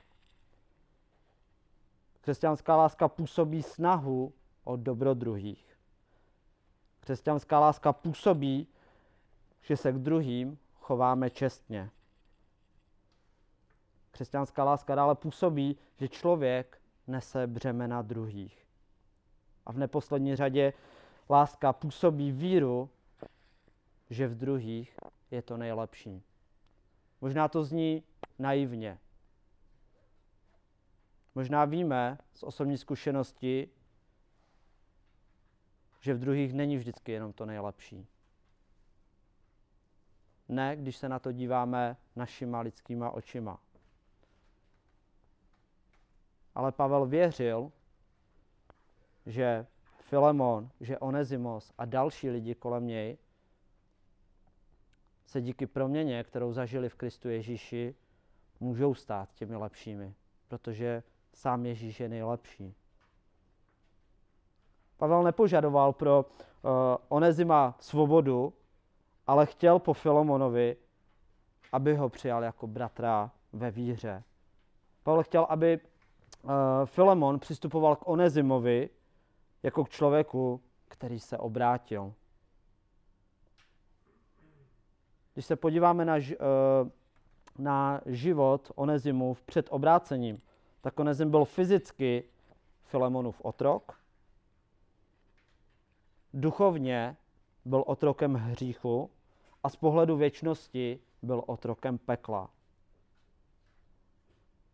Křesťanská 2.20 2.76
láska 2.76 3.08
působí 3.08 3.62
snahu 3.62 4.32
o 4.64 4.76
dobro 4.76 5.14
druhých. 5.14 5.78
Křesťanská 7.00 7.60
láska 7.60 7.92
působí, 7.92 8.66
že 9.62 9.76
se 9.76 9.92
k 9.92 9.98
druhým 9.98 10.58
chováme 10.74 11.30
čestně. 11.30 11.90
Křesťanská 14.10 14.64
láska 14.64 14.94
dále 14.94 15.14
působí, 15.14 15.76
že 15.96 16.08
člověk 16.08 16.80
nese 17.06 17.46
břemena 17.46 18.02
druhých. 18.02 18.61
A 19.66 19.72
v 19.72 19.78
neposlední 19.78 20.36
řadě 20.36 20.72
láska 21.30 21.72
působí 21.72 22.32
víru, 22.32 22.90
že 24.10 24.28
v 24.28 24.34
druhých 24.34 24.96
je 25.30 25.42
to 25.42 25.56
nejlepší. 25.56 26.22
Možná 27.20 27.48
to 27.48 27.64
zní 27.64 28.02
naivně. 28.38 28.98
Možná 31.34 31.64
víme 31.64 32.18
z 32.34 32.42
osobní 32.42 32.78
zkušenosti, 32.78 33.68
že 36.00 36.14
v 36.14 36.18
druhých 36.18 36.52
není 36.52 36.76
vždycky 36.76 37.12
jenom 37.12 37.32
to 37.32 37.46
nejlepší. 37.46 38.06
Ne, 40.48 40.76
když 40.76 40.96
se 40.96 41.08
na 41.08 41.18
to 41.18 41.32
díváme 41.32 41.96
našima 42.16 42.60
lidskýma 42.60 43.10
očima. 43.10 43.60
Ale 46.54 46.72
Pavel 46.72 47.06
věřil, 47.06 47.72
že 49.26 49.66
Filemon, 50.00 50.70
že 50.80 50.98
Onezimos 50.98 51.72
a 51.78 51.84
další 51.84 52.30
lidi 52.30 52.54
kolem 52.54 52.86
něj 52.86 53.18
se 55.26 55.40
díky 55.40 55.66
proměně, 55.66 56.24
kterou 56.24 56.52
zažili 56.52 56.88
v 56.88 56.94
Kristu 56.94 57.28
Ježíši, 57.28 57.94
můžou 58.60 58.94
stát 58.94 59.34
těmi 59.34 59.56
lepšími, 59.56 60.14
protože 60.48 61.02
sám 61.34 61.66
Ježíš 61.66 62.00
je 62.00 62.08
nejlepší. 62.08 62.74
Pavel 64.96 65.22
nepožadoval 65.22 65.92
pro 65.92 66.24
uh, 66.24 66.70
Onezima 67.08 67.76
svobodu, 67.80 68.52
ale 69.26 69.46
chtěl 69.46 69.78
po 69.78 69.92
Filomonovi, 69.92 70.76
aby 71.72 71.94
ho 71.94 72.08
přijal 72.08 72.42
jako 72.42 72.66
bratra 72.66 73.30
ve 73.52 73.70
víře. 73.70 74.22
Pavel 75.02 75.22
chtěl, 75.22 75.46
aby 75.48 75.80
uh, 76.42 76.50
Filemon 76.84 77.38
přistupoval 77.38 77.96
k 77.96 78.08
Onezimovi 78.08 78.90
jako 79.62 79.84
k 79.84 79.88
člověku, 79.88 80.60
který 80.88 81.20
se 81.20 81.38
obrátil. 81.38 82.14
Když 85.34 85.46
se 85.46 85.56
podíváme 85.56 86.04
na, 86.04 86.16
uh, 86.16 86.22
na 87.58 88.00
život 88.06 88.72
Onezimu 88.74 89.36
před 89.46 89.66
obrácením, 89.70 90.42
tak 90.80 91.00
Onezim 91.00 91.30
byl 91.30 91.44
fyzicky 91.44 92.24
Filemonův 92.84 93.40
otrok, 93.40 94.00
duchovně 96.34 97.16
byl 97.64 97.84
otrokem 97.86 98.34
hříchu 98.34 99.10
a 99.62 99.68
z 99.68 99.76
pohledu 99.76 100.16
věčnosti 100.16 101.00
byl 101.22 101.42
otrokem 101.46 101.98
pekla. 101.98 102.50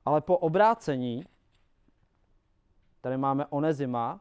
Ale 0.04 0.20
po 0.20 0.38
obrácení 0.38 1.24
tady 3.00 3.16
máme 3.16 3.46
Onezima, 3.46 4.20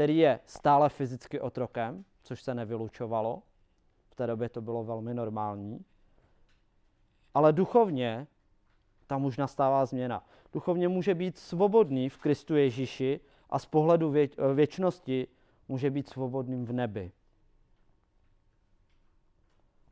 který 0.00 0.16
je 0.16 0.40
stále 0.46 0.88
fyzicky 0.88 1.40
otrokem, 1.40 2.04
což 2.22 2.42
se 2.42 2.54
nevylučovalo. 2.54 3.42
V 4.10 4.14
té 4.14 4.26
době 4.26 4.48
to 4.48 4.60
bylo 4.60 4.84
velmi 4.84 5.14
normální. 5.14 5.84
Ale 7.34 7.52
duchovně 7.52 8.26
tam 9.06 9.24
už 9.24 9.36
nastává 9.36 9.86
změna. 9.86 10.24
Duchovně 10.52 10.88
může 10.88 11.14
být 11.14 11.38
svobodný 11.38 12.08
v 12.08 12.18
Kristu 12.18 12.56
Ježíši 12.56 13.20
a 13.50 13.58
z 13.58 13.66
pohledu 13.66 14.12
vě- 14.12 14.54
věčnosti 14.54 15.26
může 15.68 15.90
být 15.90 16.08
svobodným 16.08 16.64
v 16.64 16.72
nebi. 16.72 17.12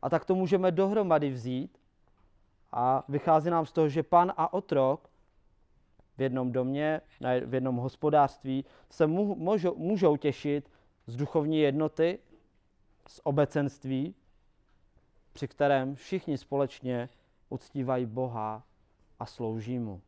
A 0.03 0.11
tak 0.11 0.25
to 0.25 0.35
můžeme 0.35 0.71
dohromady 0.71 1.31
vzít 1.31 1.79
a 2.73 3.05
vychází 3.09 3.51
nám 3.51 3.66
z 3.66 3.73
toho, 3.73 3.88
že 3.88 4.03
pan 4.03 4.33
a 4.37 4.53
otrok 4.53 5.08
v 6.18 6.22
jednom 6.22 6.52
domě, 6.52 7.00
v 7.46 7.54
jednom 7.54 7.76
hospodářství 7.76 8.64
se 8.90 9.07
můžou, 9.07 9.74
můžou 9.76 10.16
těšit 10.16 10.70
z 11.07 11.16
duchovní 11.16 11.59
jednoty, 11.59 12.18
z 13.09 13.20
obecenství, 13.24 14.14
při 15.33 15.48
kterém 15.48 15.94
všichni 15.94 16.38
společně 16.38 17.09
uctívají 17.48 18.07
Boha 18.07 18.62
a 19.18 19.26
slouží 19.26 19.78
mu. 19.78 20.00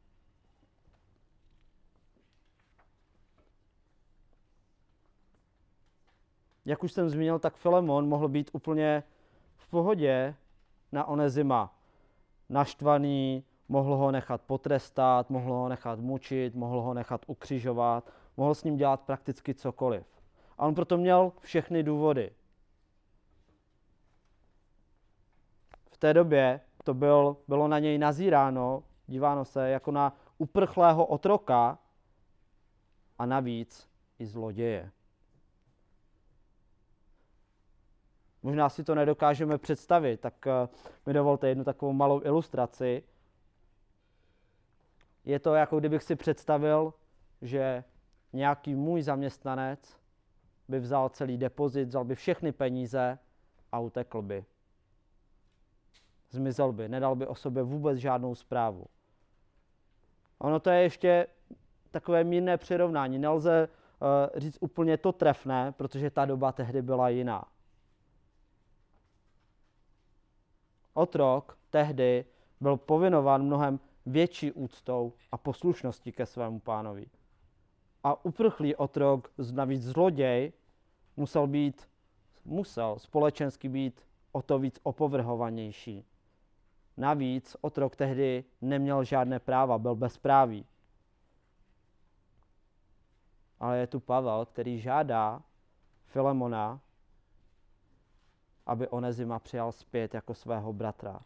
jak 6.65 6.85
už 6.85 6.93
jsem 6.93 7.09
zmínil, 7.09 7.39
tak 7.39 7.57
Filemon 7.57 8.09
mohl 8.09 8.29
být 8.29 8.51
úplně 8.53 9.03
v 9.57 9.69
pohodě 9.69 10.35
na 10.93 11.05
Onezima. 11.05 11.75
Naštvaný, 12.49 13.45
mohl 13.71 13.97
ho 13.97 14.11
nechat 14.11 14.43
potrestat, 14.43 15.31
mohl 15.31 15.53
ho 15.53 15.69
nechat 15.69 15.99
mučit, 15.99 16.55
mohl 16.55 16.81
ho 16.81 16.95
nechat 16.95 17.25
ukřižovat, 17.27 18.13
mohl 18.37 18.55
s 18.55 18.65
ním 18.65 18.77
dělat 18.77 19.01
prakticky 19.01 19.55
cokoliv. 19.55 20.07
A 20.59 20.67
on 20.67 20.75
proto 20.75 20.97
měl 20.97 21.33
všechny 21.41 21.83
důvody. 21.83 22.31
V 25.91 25.97
té 25.99 26.15
době 26.15 26.61
to 26.85 26.95
byl, 26.95 27.37
bylo 27.49 27.69
na 27.69 27.79
něj 27.79 27.99
nazíráno, 27.99 28.83
díváno 29.07 29.45
se 29.45 29.71
jako 29.71 29.91
na 29.91 30.17
uprchlého 30.39 31.07
otroka 31.07 31.79
a 33.19 33.27
navíc 33.27 33.89
i 34.19 34.27
zloděje. 34.27 34.91
Možná 38.43 38.69
si 38.69 38.85
to 38.85 38.95
nedokážeme 38.95 39.59
představit, 39.59 40.21
tak 40.21 40.47
eh, 40.47 40.69
mi 41.07 41.13
dovolte 41.13 41.49
jednu 41.49 41.65
takovou 41.65 41.93
malou 41.93 42.21
ilustraci. 42.25 43.03
Je 45.25 45.39
to 45.39 45.55
jako 45.55 45.79
kdybych 45.79 46.03
si 46.03 46.17
představil, 46.17 46.95
že 47.43 47.85
nějaký 48.33 48.75
můj 48.75 49.03
zaměstnanec 49.03 49.97
by 50.69 50.81
vzal 50.81 51.09
celý 51.09 51.39
depozit, 51.39 51.89
vzal 51.89 52.05
by 52.05 52.15
všechny 52.15 52.53
peníze 52.53 53.19
a 53.73 53.79
utekl 53.79 54.23
by. 54.23 54.45
Zmizel 56.31 56.73
by, 56.73 56.89
nedal 56.89 57.17
by 57.17 57.27
o 57.27 57.35
sobě 57.35 57.63
vůbec 57.63 57.99
žádnou 57.99 58.35
zprávu. 58.35 58.87
Ono 60.39 60.61
to 60.61 60.71
je 60.71 60.83
ještě 60.83 61.27
takové 61.91 62.25
mírné 62.25 62.57
přirovnání. 62.57 63.19
Nelze 63.19 63.69
uh, 63.69 64.41
říct 64.41 64.59
úplně 64.61 64.97
to 64.97 65.13
trefné, 65.13 65.73
protože 65.73 66.11
ta 66.11 66.25
doba 66.25 66.53
tehdy 66.53 66.83
byla 66.83 67.09
jiná. 67.09 67.45
Otrok 70.95 71.59
tehdy 71.71 72.25
byl 72.61 72.77
povinován 72.77 73.43
mnohem 73.43 73.81
větší 74.07 74.53
úctou 74.53 75.13
a 75.33 75.37
poslušností 75.37 76.13
ke 76.13 76.27
svému 76.27 76.61
pánovi. 76.61 77.07
A 78.05 78.25
uprchlý 78.25 78.77
otrok, 78.77 79.33
navíc 79.53 79.83
zloděj, 79.83 80.53
musel 81.17 81.47
být, 81.47 81.89
musel 82.45 82.99
společensky 82.99 83.69
být 83.69 84.07
o 84.33 84.43
to 84.43 84.59
víc 84.59 84.81
opovrhovanější. 84.83 86.05
Navíc 86.97 87.57
otrok 87.61 87.97
tehdy 87.97 88.45
neměl 88.61 89.05
žádné 89.05 89.39
práva, 89.39 89.79
byl 89.79 89.95
bezprávý. 89.95 90.67
Ale 93.61 93.79
je 93.79 93.87
tu 93.87 94.01
Pavel, 94.01 94.47
který 94.47 94.81
žádá 94.81 95.43
Filemona, 96.05 96.81
aby 98.67 98.89
Onezima 98.89 99.39
přijal 99.39 99.73
zpět 99.73 100.15
jako 100.15 100.35
svého 100.35 100.73
bratra. 100.73 101.21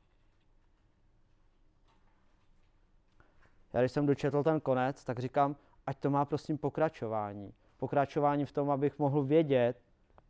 Já 3.75 3.81
když 3.81 3.93
jsem 3.93 4.07
dočetl 4.07 4.43
ten 4.43 4.61
konec, 4.61 5.05
tak 5.05 5.19
říkám, 5.19 5.57
ať 5.87 5.99
to 5.99 6.11
má 6.11 6.25
prosím 6.25 6.59
pokračování. 6.59 7.55
Pokračování 7.77 8.45
v 8.45 8.53
tom, 8.53 8.71
abych 8.71 8.99
mohl 8.99 9.23
vědět, 9.23 9.81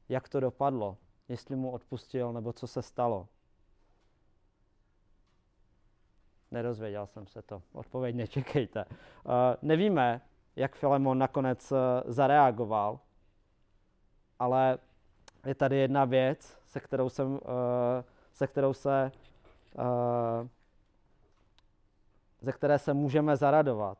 jak 0.09 0.29
to 0.29 0.41
dopadlo, 0.41 0.97
jestli 1.29 1.57
mu 1.57 1.71
odpustil 1.71 2.33
nebo 2.33 2.53
co 2.53 2.67
se 2.67 2.83
stalo. 2.83 3.29
Nerozvěděl 6.51 7.07
jsem 7.07 7.27
se 7.27 7.43
to. 7.43 7.63
Odpověď 7.73 8.17
nečekejte. 8.17 8.85
Uh, 8.85 9.33
nevíme, 9.63 10.21
jak 10.57 10.77
Filemon 10.77 11.19
nakonec 11.19 11.73
uh, 11.73 11.79
zareagoval, 12.07 13.01
ale 14.39 14.79
je 15.47 15.55
tady 15.55 15.77
jedna 15.77 16.05
věc, 16.05 16.59
se 16.67 16.81
kterou, 16.81 17.09
jsem, 17.09 17.33
uh, 17.33 17.41
se 18.33 18.47
kterou 18.47 18.75
se, 18.75 19.13
ze 22.45 22.53
které 22.53 22.79
se 22.79 22.95
můžeme 22.95 23.37
zaradovat. 23.37 23.99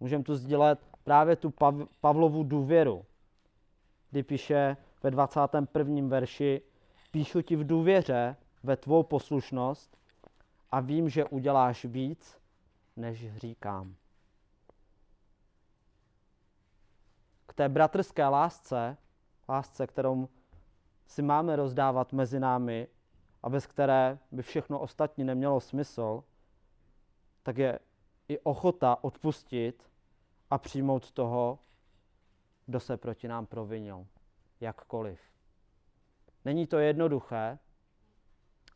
Můžeme 0.00 0.24
tu 0.24 0.34
sdílet 0.34 0.78
právě 1.04 1.36
tu 1.36 1.50
Pav- 1.50 1.88
Pavlovu 2.00 2.44
důvěru, 2.44 3.04
kdy 4.10 4.22
píše 4.22 4.76
ve 5.02 5.10
21. 5.10 6.08
verši, 6.08 6.62
píšu 7.10 7.42
ti 7.42 7.56
v 7.56 7.66
důvěře 7.66 8.36
ve 8.62 8.76
tvou 8.76 9.02
poslušnost 9.02 9.98
a 10.70 10.80
vím, 10.80 11.08
že 11.08 11.24
uděláš 11.24 11.84
víc, 11.84 12.38
než 12.96 13.36
říkám. 13.36 13.94
K 17.46 17.54
té 17.54 17.68
bratrské 17.68 18.26
lásce, 18.26 18.96
lásce, 19.48 19.86
kterou 19.86 20.28
si 21.06 21.22
máme 21.22 21.56
rozdávat 21.56 22.12
mezi 22.12 22.40
námi 22.40 22.88
a 23.42 23.48
bez 23.48 23.66
které 23.66 24.18
by 24.32 24.42
všechno 24.42 24.78
ostatní 24.78 25.24
nemělo 25.24 25.60
smysl, 25.60 26.24
tak 27.46 27.58
je 27.58 27.78
i 28.28 28.38
ochota 28.38 29.04
odpustit 29.04 29.90
a 30.50 30.58
přijmout 30.58 31.10
toho, 31.10 31.58
kdo 32.66 32.80
se 32.80 32.96
proti 32.96 33.28
nám 33.28 33.46
provinil, 33.46 34.06
jakkoliv. 34.60 35.20
Není 36.44 36.66
to 36.66 36.78
jednoduché 36.78 37.58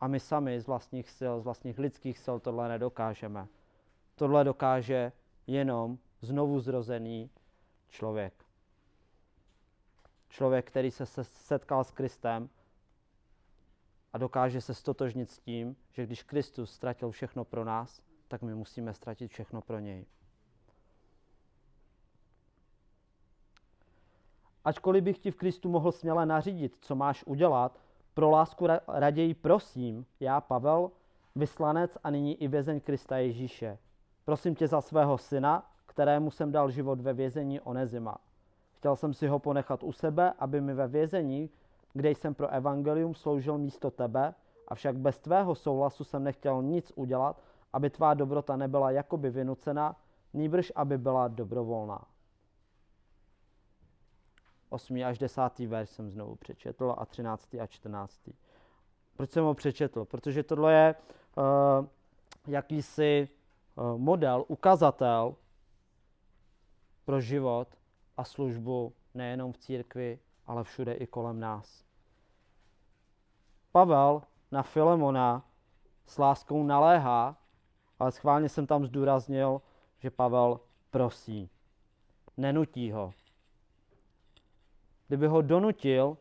a 0.01 0.09
my 0.09 0.21
sami 0.21 0.61
z 0.61 0.67
vlastních 0.67 1.11
sil, 1.19 1.35
z 1.41 1.45
vlastních 1.45 1.79
lidských 1.79 2.19
sil 2.25 2.37
tohle 2.41 2.69
nedokážeme. 2.69 3.49
Tohle 4.15 4.45
dokáže 4.45 5.13
jenom 5.47 5.99
znovu 6.21 6.61
zrozený 6.61 7.31
člověk. 7.89 8.45
Člověk, 10.29 10.67
který 10.67 10.91
se 10.91 11.07
setkal 11.25 11.85
s 11.85 11.91
Kristem 11.91 12.51
a 14.13 14.19
dokáže 14.19 14.61
se 14.61 14.75
stotožnit 14.75 15.31
s 15.31 15.39
tím, 15.39 15.77
že 15.93 16.07
když 16.07 16.23
Kristus 16.23 16.73
ztratil 16.73 17.11
všechno 17.11 17.45
pro 17.45 17.65
nás, 17.65 18.10
tak 18.31 18.43
my 18.43 18.55
musíme 18.55 18.95
ztratit 18.95 19.31
všechno 19.31 19.61
pro 19.61 19.79
něj. 19.79 20.07
Ačkoliv 24.65 25.05
bych 25.05 25.19
ti 25.19 25.31
v 25.31 25.37
Kristu 25.37 25.69
mohl 25.69 25.93
směle 25.93 26.27
nařídit, 26.27 26.77
co 26.81 26.95
máš 26.95 27.25
udělat, 27.25 27.81
pro 28.15 28.31
lásku 28.31 28.67
raději 28.89 29.35
prosím, 29.35 30.07
já 30.21 30.41
Pavel, 30.41 30.91
vyslanec 31.35 31.99
a 32.05 32.11
nyní 32.11 32.43
i 32.43 32.49
vězeň 32.49 32.81
Krista 32.81 33.17
Ježíše. 33.17 33.79
Prosím 34.25 34.55
tě 34.55 34.69
za 34.69 34.81
svého 34.81 35.19
syna, 35.19 35.71
kterému 35.87 36.31
jsem 36.31 36.53
dal 36.53 36.71
život 36.71 37.01
ve 37.01 37.13
vězení 37.13 37.61
Onezima. 37.61 38.19
Chtěl 38.73 38.97
jsem 38.97 39.15
si 39.15 39.27
ho 39.27 39.39
ponechat 39.39 39.83
u 39.83 39.93
sebe, 39.93 40.33
aby 40.39 40.61
mi 40.61 40.75
ve 40.75 40.89
vězení, 40.89 41.51
kde 41.93 42.11
jsem 42.11 42.35
pro 42.35 42.49
evangelium 42.49 43.15
sloužil 43.15 43.59
místo 43.59 43.91
tebe, 43.91 44.35
avšak 44.69 44.97
bez 44.97 45.19
tvého 45.19 45.55
souhlasu 45.55 46.05
jsem 46.05 46.25
nechtěl 46.25 46.63
nic 46.63 46.93
udělat, 46.95 47.43
aby 47.73 47.91
tvá 47.91 48.15
dobrota 48.15 48.57
nebyla 48.57 48.91
jakoby 48.91 49.31
vynucena, 49.31 49.97
nýbrž 50.33 50.73
aby 50.75 50.99
byla 50.99 51.29
dobrovolná. 51.29 52.05
8. 54.69 55.03
až 55.05 55.19
10. 55.19 55.59
verš 55.59 55.91
jsem 55.91 56.11
znovu 56.11 56.37
přečetl 56.37 56.95
a 56.99 57.07
13. 57.07 57.55
a 57.55 57.67
14. 57.67 58.31
Proč 59.17 59.31
jsem 59.31 59.45
ho 59.45 59.55
přečetl? 59.55 60.05
Protože 60.05 60.43
tohle 60.43 60.73
je 60.73 60.95
uh, 60.95 61.87
jakýsi 62.47 63.29
uh, 63.75 63.99
model, 63.99 64.45
ukazatel 64.49 65.35
pro 67.05 67.21
život 67.21 67.69
a 68.17 68.25
službu 68.25 68.93
nejenom 69.15 69.53
v 69.53 69.59
církvi, 69.59 70.19
ale 70.47 70.65
všude 70.65 70.95
i 70.95 71.07
kolem 71.07 71.41
nás. 71.41 71.85
Pavel 73.73 74.23
na 74.51 74.63
Filemona 74.63 75.45
s 76.07 76.19
láskou 76.19 76.63
naléhá, 76.63 77.37
ale 78.01 78.13
schválně 78.13 78.49
jsem 78.49 78.67
tam 78.67 78.87
zdůraznil, 78.87 79.63
že 79.99 80.11
Pavel 80.11 80.61
prosí. 80.91 81.51
Nenutí 82.37 82.93
ho, 82.93 83.13
kdyby 85.09 85.27
ho 85.27 85.43
donutil 85.43 86.17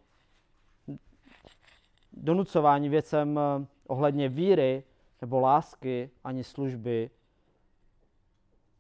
donucování 2.14 2.90
věcem 2.90 3.40
eh, 3.40 3.66
ohledně 3.88 4.30
víry 4.30 4.84
nebo 5.22 5.40
lásky 5.40 6.10
ani 6.24 6.44
služby 6.44 7.10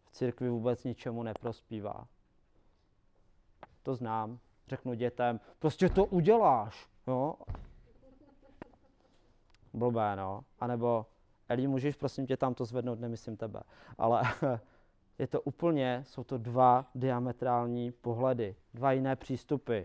v 0.06 0.12
církvi 0.12 0.50
vůbec 0.50 0.84
ničemu 0.84 1.24
neprospívá. 1.24 2.08
To 3.84 3.96
znám. 3.96 4.40
Řeknu 4.68 4.94
dětem, 4.94 5.40
prostě 5.60 5.90
to 5.90 6.06
uděláš. 6.06 6.88
Jo? 7.08 7.36
Blbé, 9.74 10.16
no. 10.16 10.44
A 10.60 10.68
nebo, 10.68 11.06
Eli, 11.50 11.68
můžeš 11.68 11.96
prosím 11.96 12.28
tě 12.28 12.38
tam 12.38 12.54
to 12.54 12.66
zvednout, 12.66 13.00
nemyslím 13.00 13.38
tebe. 13.38 13.62
Ale 13.98 14.22
je 15.20 15.28
to 15.28 15.42
úplně, 15.42 16.04
jsou 16.08 16.24
to 16.24 16.38
dva 16.38 16.86
diametrální 16.96 17.92
pohledy, 17.92 18.56
dva 18.74 18.92
jiné 18.92 19.16
přístupy. 19.16 19.82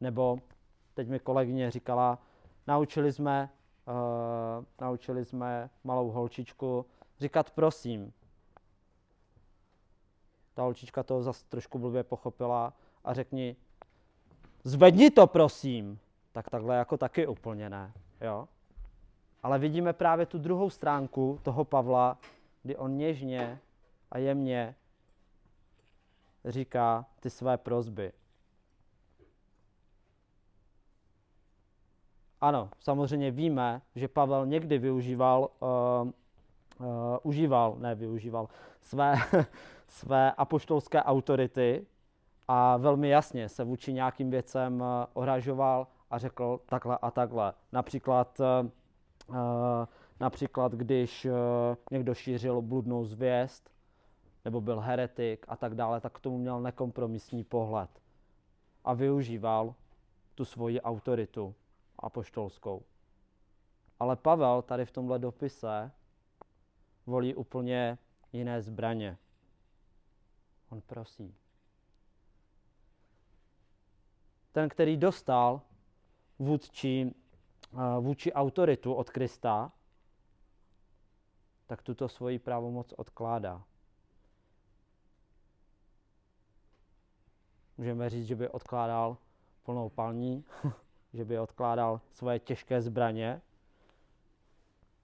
Nebo 0.00 0.38
teď 0.94 1.08
mi 1.08 1.18
kolegyně 1.18 1.70
říkala, 1.70 2.18
naučili 2.66 3.12
jsme, 3.12 3.50
uh, 3.88 4.64
naučili 4.80 5.24
jsme 5.24 5.70
malou 5.84 6.10
holčičku 6.10 6.86
říkat 7.20 7.50
prosím. 7.50 8.12
Ta 10.54 10.62
holčička 10.62 11.02
to 11.02 11.22
zase 11.22 11.44
trošku 11.48 11.78
blbě 11.78 12.02
pochopila 12.02 12.72
a 13.04 13.14
řekni, 13.14 13.56
zvedni 14.64 15.10
to 15.10 15.26
prosím. 15.26 15.98
Tak 16.32 16.50
takhle 16.50 16.76
jako 16.76 16.96
taky 16.96 17.26
úplně 17.26 17.70
ne. 17.70 17.92
Jo? 18.20 18.48
Ale 19.42 19.58
vidíme 19.58 19.92
právě 19.92 20.26
tu 20.26 20.38
druhou 20.38 20.70
stránku 20.70 21.38
toho 21.42 21.64
Pavla, 21.64 22.18
kdy 22.62 22.76
on 22.76 22.96
něžně 22.96 23.60
a 24.10 24.18
jemně 24.18 24.74
říká 26.44 27.06
ty 27.20 27.30
své 27.30 27.56
prozby. 27.56 28.12
ano, 32.42 32.70
samozřejmě 32.80 33.30
víme, 33.30 33.82
že 33.94 34.08
Pavel 34.08 34.46
někdy 34.46 34.78
využíval, 34.78 35.48
uh, 35.60 36.10
uh, 36.86 36.86
užíval, 37.22 37.76
ne 37.78 37.94
využíval, 37.94 38.48
své, 38.80 39.14
své 39.88 40.32
apoštolské 40.32 41.02
autority 41.02 41.86
a 42.48 42.76
velmi 42.76 43.08
jasně 43.08 43.48
se 43.48 43.64
vůči 43.64 43.92
nějakým 43.92 44.30
věcem 44.30 44.80
uh, 44.80 44.86
ohražoval 45.12 45.86
a 46.10 46.18
řekl 46.18 46.60
takhle 46.66 46.98
a 47.02 47.10
takhle. 47.10 47.54
Například, 47.72 48.40
uh, 48.40 49.36
například 50.20 50.72
když 50.72 51.26
někdo 51.90 52.14
šířil 52.14 52.62
bludnou 52.62 53.04
zvěst, 53.04 53.70
nebo 54.44 54.60
byl 54.60 54.80
heretik 54.80 55.46
a 55.48 55.56
tak 55.56 55.74
dále, 55.74 56.00
tak 56.00 56.12
k 56.12 56.20
tomu 56.20 56.38
měl 56.38 56.60
nekompromisní 56.60 57.44
pohled 57.44 57.90
a 58.84 58.94
využíval 58.94 59.74
tu 60.34 60.44
svoji 60.44 60.80
autoritu 60.80 61.54
apoštolskou. 61.98 62.82
Ale 64.00 64.16
Pavel 64.16 64.62
tady 64.62 64.84
v 64.84 64.90
tomhle 64.90 65.18
dopise 65.18 65.92
volí 67.06 67.34
úplně 67.34 67.98
jiné 68.32 68.62
zbraně. 68.62 69.18
On 70.68 70.80
prosí. 70.80 71.34
Ten, 74.52 74.68
který 74.68 74.96
dostal 74.96 75.60
vůdčí, 76.38 77.14
eh, 77.74 78.00
vůči 78.00 78.32
autoritu 78.32 78.94
od 78.94 79.10
Krista, 79.10 79.72
tak 81.66 81.82
tuto 81.82 82.08
svoji 82.08 82.38
právomoc 82.38 82.92
odkládá. 82.96 83.62
Můžeme 87.78 88.10
říct, 88.10 88.26
že 88.26 88.36
by 88.36 88.48
odkládal 88.48 89.16
plnou 89.62 89.88
palní, 89.88 90.44
že 91.14 91.24
by 91.24 91.38
odkládal 91.38 92.00
svoje 92.12 92.38
těžké 92.38 92.82
zbraně 92.82 93.42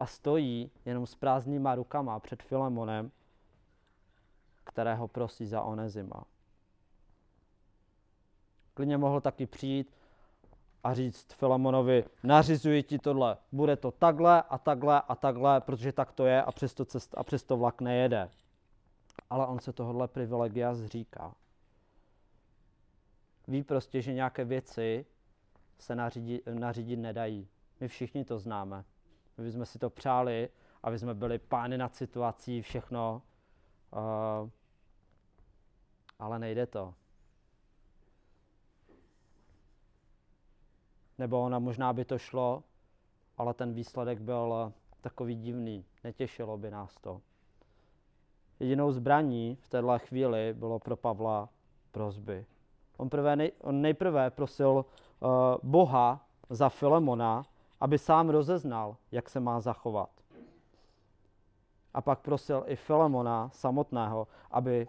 a 0.01 0.07
stojí 0.07 0.71
jenom 0.85 1.07
s 1.07 1.15
prázdnýma 1.15 1.75
rukama 1.75 2.21
před 2.21 2.43
Filemonem, 2.43 3.11
kterého 4.65 5.09
prosí 5.09 5.47
za 5.47 5.63
Onezima. 5.63 6.25
Klidně 8.79 8.99
mohl 8.99 9.21
taky 9.21 9.47
přijít 9.47 9.95
a 10.85 10.95
říct 10.95 11.33
Filemonovi, 11.33 12.05
nařizuji 12.23 12.83
ti 12.83 12.99
tohle, 12.99 13.37
bude 13.53 13.77
to 13.77 13.91
takhle 13.91 14.43
a 14.43 14.59
takhle 14.59 15.03
a 15.09 15.15
takhle, 15.15 15.61
protože 15.61 15.93
tak 15.93 16.13
to 16.13 16.27
je 16.27 16.43
a 16.43 16.53
přesto, 16.53 16.85
cest, 16.85 17.15
a 17.19 17.23
přesto 17.23 17.57
vlak 17.57 17.81
nejede. 17.81 18.31
Ale 19.31 19.47
on 19.47 19.59
se 19.59 19.73
tohle 19.73 20.09
privilegia 20.09 20.75
zříká. 20.75 21.35
Ví 23.49 23.63
prostě, 23.63 24.03
že 24.03 24.13
nějaké 24.13 24.45
věci 24.45 25.07
se 25.79 25.95
nařídit, 25.95 26.43
nařídit 26.47 26.97
nedají. 26.97 27.49
My 27.81 27.89
všichni 27.89 28.25
to 28.25 28.39
známe. 28.39 28.85
My 29.39 29.45
bychom 29.45 29.67
si 29.67 29.79
to 29.79 29.91
přáli, 29.91 30.49
aby 30.83 30.99
jsme 30.99 31.15
byli 31.15 31.39
pány 31.39 31.79
nad 31.79 31.97
situací, 31.97 32.63
všechno. 32.63 33.23
Uh, 34.43 34.51
ale 36.19 36.39
nejde 36.39 36.67
to. 36.67 36.95
Nebo 41.19 41.41
ona 41.41 41.59
možná 41.59 41.93
by 41.93 42.05
to 42.05 42.19
šlo, 42.19 42.63
ale 43.37 43.55
ten 43.55 43.75
výsledek 43.75 44.21
byl 44.21 44.73
takový 45.01 45.35
divný. 45.35 45.85
Netěšilo 46.05 46.59
by 46.59 46.71
nás 46.71 47.01
to. 47.01 47.21
Jedinou 48.61 48.93
zbraní 48.93 49.59
v 49.61 49.69
této 49.69 49.99
chvíli 49.99 50.55
bylo 50.55 50.79
pro 50.79 50.97
Pavla 50.97 51.49
prozby. 51.91 52.47
On, 52.97 53.11
prvé 53.11 53.37
on 53.61 53.83
nejprve 53.83 54.31
prosil 54.31 54.85
uh, 55.21 55.29
Boha 55.63 56.27
za 56.51 56.69
Filemona, 56.69 57.47
aby 57.81 57.99
sám 57.99 58.31
rozeznal, 58.31 58.97
jak 59.13 59.29
se 59.29 59.41
má 59.41 59.61
zachovat. 59.61 60.11
A 61.95 62.01
pak 62.01 62.21
prosil 62.21 62.65
i 62.67 62.77
Filemona 62.77 63.51
samotného, 63.53 64.29
aby 64.51 64.89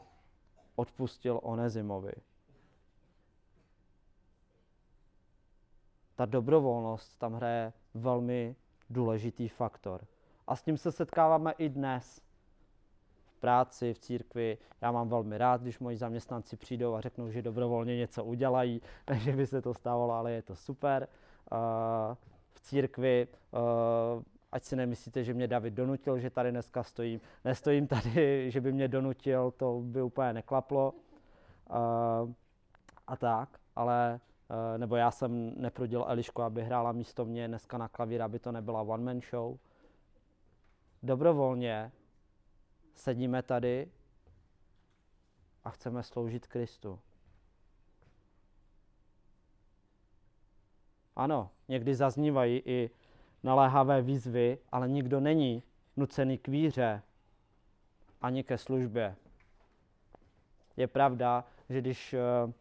odpustil 0.75 1.39
Onezimovi. 1.43 2.13
Ta 6.19 6.25
dobrovolnost 6.25 7.19
tam 7.19 7.34
hraje 7.34 7.73
velmi 7.93 8.55
důležitý 8.89 9.47
faktor. 9.47 10.01
A 10.47 10.55
s 10.55 10.63
tím 10.63 10.77
se 10.77 10.91
setkáváme 10.91 11.51
i 11.58 11.69
dnes 11.69 12.21
práci, 13.39 13.93
v 13.93 13.99
církvi. 13.99 14.58
Já 14.82 14.91
mám 14.91 15.10
velmi 15.10 15.38
rád, 15.38 15.62
když 15.62 15.79
moji 15.79 15.97
zaměstnanci 15.97 16.58
přijdou 16.58 16.95
a 16.95 17.01
řeknou, 17.01 17.29
že 17.32 17.41
dobrovolně 17.41 17.97
něco 17.97 18.23
udělají, 18.23 18.82
takže 19.05 19.36
by 19.36 19.47
se 19.47 19.62
to 19.62 19.73
stávalo, 19.73 20.13
ale 20.13 20.32
je 20.32 20.41
to 20.41 20.55
super. 20.55 21.08
Uh, 21.51 21.58
v 22.51 22.60
církvi, 22.60 23.27
uh, 23.51 24.23
ať 24.51 24.63
si 24.63 24.75
nemyslíte, 24.75 25.23
že 25.23 25.34
mě 25.34 25.47
David 25.47 25.73
donutil, 25.73 26.19
že 26.19 26.29
tady 26.29 26.51
dneska 26.51 26.84
stojím. 26.84 27.21
Nestojím 27.45 27.88
tady, 27.88 28.51
že 28.51 28.62
by 28.62 28.71
mě 28.71 28.88
donutil, 28.88 29.51
to 29.51 29.82
by 29.84 30.01
úplně 30.01 30.34
neklaplo. 30.34 30.93
Uh, 31.69 32.32
a 33.08 33.17
tak, 33.17 33.60
ale 33.75 34.19
nebo 34.77 34.95
já 34.95 35.12
jsem 35.12 35.62
neprudil 35.62 36.05
Elišku, 36.07 36.41
aby 36.41 36.63
hrála 36.63 36.91
místo 36.91 37.25
mě 37.25 37.47
dneska 37.47 37.77
na 37.77 37.88
klavír, 37.88 38.21
aby 38.21 38.39
to 38.39 38.51
nebyla 38.51 38.81
one-man 38.81 39.21
show. 39.21 39.57
Dobrovolně 41.03 41.91
sedíme 42.95 43.43
tady 43.43 43.91
a 45.63 45.69
chceme 45.69 46.03
sloužit 46.03 46.47
Kristu. 46.47 46.99
Ano, 51.15 51.49
někdy 51.67 51.95
zaznívají 51.95 52.62
i 52.65 52.89
naléhavé 53.43 54.01
výzvy, 54.01 54.57
ale 54.71 54.89
nikdo 54.89 55.19
není 55.19 55.63
nucený 55.97 56.38
k 56.38 56.47
víře 56.47 57.01
ani 58.21 58.43
ke 58.43 58.57
službě. 58.57 59.15
Je 60.77 60.88
pravda, 60.88 61.45
že 61.69 61.81
když 61.81 62.13
eh, 62.13 62.19
eh, 62.19 62.53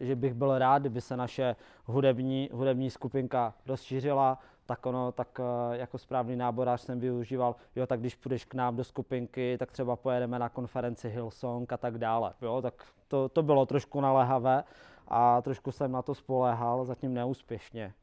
že 0.00 0.16
bych 0.16 0.34
byl 0.34 0.58
rád, 0.58 0.78
kdyby 0.78 1.00
se 1.00 1.16
naše 1.16 1.56
hudební, 1.84 2.50
hudební 2.52 2.90
skupinka 2.90 3.54
rozšířila, 3.66 4.38
tak 4.66 4.86
ono, 4.86 5.12
tak 5.12 5.40
eh, 5.40 5.76
jako 5.76 5.98
správný 5.98 6.36
náborář 6.36 6.80
jsem 6.80 7.00
využíval, 7.00 7.56
jo, 7.76 7.86
tak 7.86 8.00
když 8.00 8.14
půjdeš 8.14 8.44
k 8.44 8.54
nám 8.54 8.76
do 8.76 8.84
skupinky, 8.84 9.58
tak 9.58 9.72
třeba 9.72 9.96
pojedeme 9.96 10.38
na 10.38 10.48
konferenci 10.48 11.08
Hillsong 11.08 11.72
a 11.72 11.76
tak 11.76 11.98
dále, 11.98 12.34
jo, 12.42 12.62
tak 12.62 12.84
to, 13.08 13.28
to 13.28 13.42
bylo 13.42 13.66
trošku 13.66 14.00
naléhavé 14.00 14.64
a 15.08 15.42
trošku 15.42 15.72
jsem 15.72 15.92
na 15.92 16.02
to 16.02 16.14
spoléhal, 16.14 16.84
zatím 16.84 17.14
neúspěšně. 17.14 17.94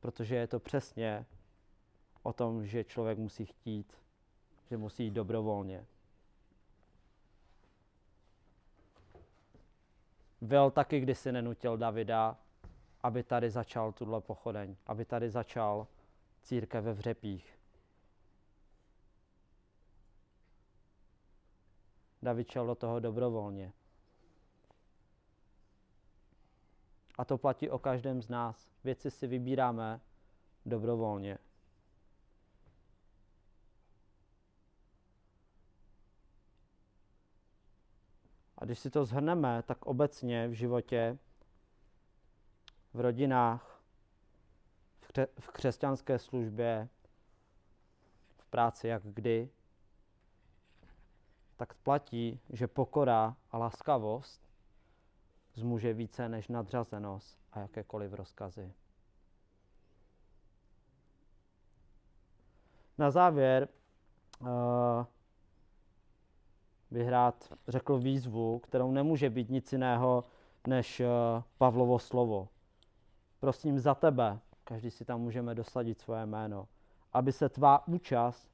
Protože 0.00 0.36
je 0.36 0.46
to 0.46 0.60
přesně 0.60 1.26
o 2.22 2.32
tom, 2.32 2.66
že 2.66 2.84
člověk 2.84 3.18
musí 3.18 3.44
chtít, 3.44 3.92
že 4.70 4.76
musí 4.76 5.04
jít 5.04 5.10
dobrovolně. 5.10 5.86
Vil 10.40 10.70
taky 10.70 11.00
kdysi 11.00 11.32
nenutil 11.32 11.76
Davida, 11.76 12.36
aby 13.02 13.22
tady 13.22 13.50
začal 13.50 13.92
tuhle 13.92 14.20
pochodeň, 14.20 14.76
aby 14.86 15.04
tady 15.04 15.30
začal 15.30 15.86
církev 16.42 16.84
ve 16.84 16.92
Vřepích. 16.92 17.58
David 22.22 22.50
šel 22.50 22.66
do 22.66 22.74
toho 22.74 23.00
dobrovolně. 23.00 23.72
A 27.18 27.24
to 27.24 27.38
platí 27.38 27.70
o 27.70 27.78
každém 27.78 28.22
z 28.22 28.28
nás. 28.28 28.72
Věci 28.84 29.10
si 29.10 29.26
vybíráme 29.26 30.00
dobrovolně. 30.66 31.38
Když 38.68 38.78
si 38.78 38.90
to 38.90 39.04
zhrneme, 39.04 39.62
tak 39.62 39.86
obecně 39.86 40.48
v 40.48 40.52
životě 40.52 41.18
v 42.94 43.00
rodinách, 43.00 43.80
v, 45.00 45.12
kře- 45.12 45.28
v 45.40 45.48
křesťanské 45.48 46.18
službě, 46.18 46.88
v 48.38 48.46
práci 48.46 48.88
jak 48.88 49.02
kdy, 49.02 49.50
tak 51.56 51.74
platí, 51.74 52.40
že 52.50 52.66
pokora 52.66 53.36
a 53.50 53.58
laskavost 53.58 54.50
zmůže 55.54 55.92
více 55.92 56.28
než 56.28 56.48
nadřazenost 56.48 57.38
a 57.52 57.60
jakékoliv 57.60 58.12
rozkazy. 58.12 58.72
Na 62.98 63.10
závěr 63.10 63.68
uh, 64.40 64.48
bych 66.90 67.08
rád 67.08 67.52
řekl 67.68 67.98
výzvu, 67.98 68.58
kterou 68.58 68.90
nemůže 68.90 69.30
být 69.30 69.50
nic 69.50 69.72
jiného 69.72 70.24
než 70.66 71.00
uh, 71.00 71.06
Pavlovo 71.58 71.98
slovo. 71.98 72.48
Prosím 73.40 73.78
za 73.78 73.94
tebe, 73.94 74.38
každý 74.64 74.90
si 74.90 75.04
tam 75.04 75.20
můžeme 75.20 75.54
dosadit 75.54 76.00
svoje 76.00 76.26
jméno, 76.26 76.68
aby 77.12 77.32
se 77.32 77.48
tvá 77.48 77.88
účast 77.88 78.50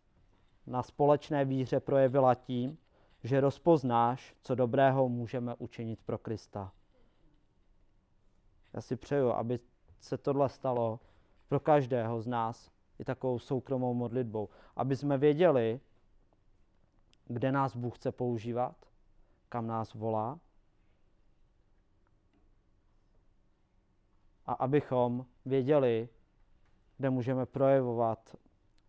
na 0.66 0.82
společné 0.82 1.44
víře 1.44 1.80
projevila 1.80 2.34
tím, 2.34 2.78
že 3.24 3.40
rozpoznáš, 3.40 4.34
co 4.42 4.54
dobrého 4.54 5.08
můžeme 5.08 5.54
učinit 5.58 6.00
pro 6.06 6.18
Krista. 6.18 6.72
Já 8.72 8.80
si 8.80 8.96
přeju, 8.96 9.30
aby 9.30 9.60
se 10.00 10.18
tohle 10.18 10.48
stalo 10.48 11.00
pro 11.48 11.60
každého 11.60 12.22
z 12.22 12.26
nás 12.26 12.70
i 12.98 13.04
takovou 13.04 13.38
soukromou 13.38 13.94
modlitbou, 13.94 14.48
aby 14.76 14.96
jsme 14.96 15.18
věděli, 15.18 15.80
kde 17.24 17.52
nás 17.52 17.76
Bůh 17.76 17.96
chce 17.96 18.12
používat, 18.12 18.76
kam 19.48 19.66
nás 19.66 19.94
volá 19.94 20.40
a 24.46 24.52
abychom 24.52 25.26
věděli, 25.46 26.08
kde 26.96 27.10
můžeme 27.10 27.46
projevovat 27.46 28.36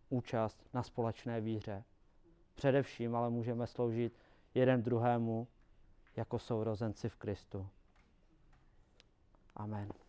účast 0.08 0.68
na 0.74 0.82
společné 0.82 1.40
víře. 1.40 1.84
Především 2.54 3.16
ale 3.16 3.30
můžeme 3.30 3.66
sloužit 3.66 4.18
jeden 4.54 4.82
druhému 4.82 5.48
jako 6.16 6.38
sourozenci 6.38 7.08
v 7.08 7.16
Kristu. 7.16 7.68
Amen. 9.56 10.05